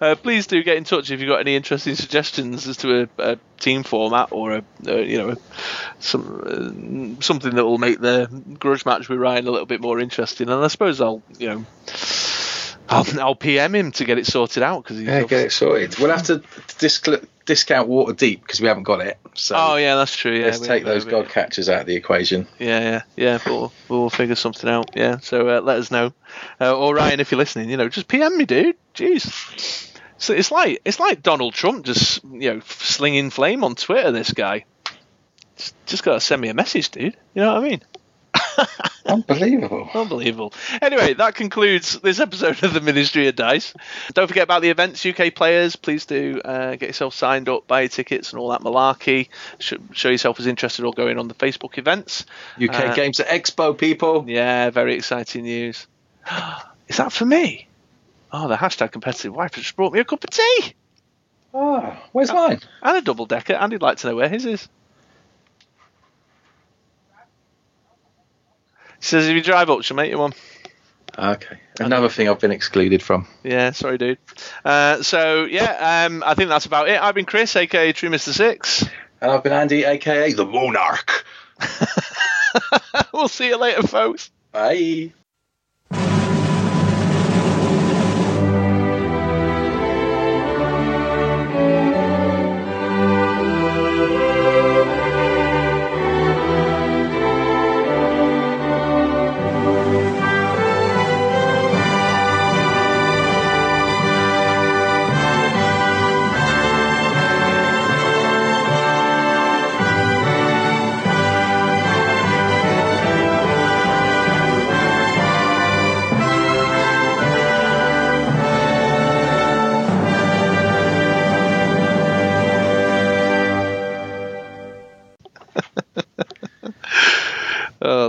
[0.00, 3.32] uh, please do get in touch if you've got any interesting suggestions as to a,
[3.32, 5.36] a team format or a, a you know
[5.98, 9.98] some uh, something that will make the grudge match with Ryan a little bit more
[10.00, 10.48] interesting.
[10.48, 11.66] And I suppose I'll you know.
[12.88, 15.98] I'll, I'll PM him to get it sorted out because yeah, get it sorted.
[15.98, 16.42] We'll have to
[16.78, 17.08] disc-
[17.44, 19.18] discount Waterdeep because we haven't got it.
[19.34, 20.32] So oh yeah, that's true.
[20.32, 22.46] Yeah, let's take those god catchers out of the equation.
[22.58, 23.38] Yeah, yeah, yeah.
[23.46, 24.90] We'll we'll figure something out.
[24.94, 25.18] Yeah.
[25.18, 26.12] So uh, let us know,
[26.60, 28.76] uh, or Ryan, if you're listening, you know, just PM me, dude.
[28.94, 29.96] Jeez.
[30.18, 34.10] So it's like it's like Donald Trump just you know slinging flame on Twitter.
[34.10, 34.64] This guy
[35.56, 37.16] just, just got to send me a message, dude.
[37.34, 37.82] You know what I mean?
[39.06, 39.88] Unbelievable.
[39.94, 40.52] Unbelievable.
[40.82, 43.74] Anyway, that concludes this episode of the Ministry of Dice.
[44.14, 45.76] Don't forget about the events, UK players.
[45.76, 49.28] Please do uh, get yourself signed up, buy your tickets, and all that malarkey.
[49.58, 52.26] Show yourself as interested or going on the Facebook events.
[52.62, 54.24] UK uh, Games at Expo, people.
[54.28, 55.86] Yeah, very exciting news.
[56.88, 57.66] Is that for me?
[58.32, 60.74] Oh, the hashtag competitive wife just brought me a cup of tea.
[61.54, 62.60] Oh, where's mine?
[62.82, 63.54] And a double decker.
[63.54, 64.68] Andy'd like to know where his is.
[69.00, 70.32] Says if you drive up, she'll make you one.
[71.18, 71.58] Okay.
[71.80, 73.26] Another thing I've been excluded from.
[73.42, 74.18] Yeah, sorry, dude.
[74.64, 77.00] Uh, so yeah, um, I think that's about it.
[77.00, 78.84] I've been Chris, aka True Mister Six,
[79.20, 81.24] and I've been Andy, aka the Monarch.
[83.12, 84.30] we'll see you later, folks.
[84.52, 85.12] Bye.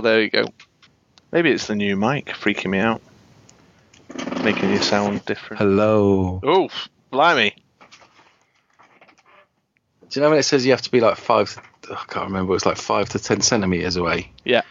[0.00, 0.46] Oh, there you go.
[1.30, 3.02] Maybe it's the new mic freaking me out,
[4.42, 5.60] making you sound different.
[5.60, 6.40] Hello.
[6.42, 6.70] Oh,
[7.10, 7.54] blimey!
[10.08, 11.54] Do you know when it says you have to be like five?
[11.90, 12.54] Oh, I can't remember.
[12.54, 14.32] It's like five to ten centimeters away.
[14.42, 14.62] Yeah.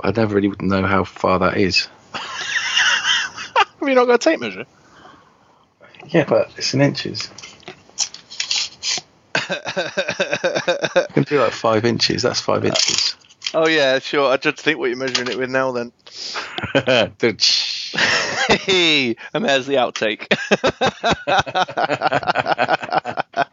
[0.00, 1.86] I never really know how far that is.
[2.12, 4.66] Have you not got a tape measure?
[6.08, 7.30] Yeah, but it's in inches.
[9.36, 12.22] I can do like five inches.
[12.22, 13.11] That's five inches.
[13.54, 14.30] Oh yeah, sure.
[14.32, 15.72] I just think what you're measuring it with now.
[15.72, 15.92] Then.
[19.34, 20.26] and there's the outtake.